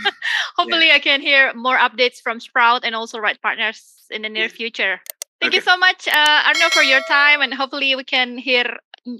Hopefully, 0.56 0.90
I 0.90 0.98
can 0.98 1.20
hear 1.20 1.54
more 1.54 1.78
updates 1.78 2.20
from 2.20 2.40
Sprout 2.40 2.84
and 2.84 2.94
also 2.94 3.18
Right 3.18 3.40
Partners 3.40 4.08
in 4.10 4.22
the 4.22 4.28
near 4.28 4.48
future. 4.48 5.00
Thank 5.40 5.54
you 5.54 5.60
so 5.60 5.76
much, 5.76 6.08
uh, 6.08 6.42
Arno, 6.46 6.70
for 6.70 6.82
your 6.82 7.00
time, 7.06 7.42
and 7.42 7.54
hopefully, 7.54 7.94
we 7.94 8.02
can 8.02 8.38
hear 8.38 8.78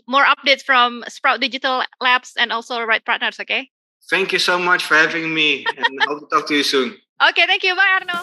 more 0.09 0.25
updates 0.25 0.62
from 0.62 1.05
Sprout 1.07 1.40
Digital 1.40 1.85
Labs 2.01 2.33
and 2.37 2.51
also 2.51 2.83
Right 2.83 3.05
Partners. 3.05 3.38
Okay. 3.38 3.70
Thank 4.07 4.31
you 4.31 4.38
so 4.38 4.59
much 4.59 4.87
for 4.87 4.95
having 4.95 5.35
me, 5.35 5.66
and 5.66 5.99
hope 6.07 6.21
to 6.23 6.27
talk 6.31 6.47
to 6.49 6.55
you 6.55 6.62
soon. 6.62 6.95
Okay. 7.19 7.47
Thank 7.47 7.66
you. 7.66 7.75
Bye, 7.75 7.99
Arno. 7.99 8.23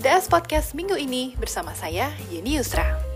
DS 0.00 0.32
Podcast 0.32 0.72
minggu 0.72 0.96
ini 0.96 1.36
bersama 1.36 1.76
saya, 1.76 2.08
Yeni 2.32 2.56
Yusra. 2.56 3.09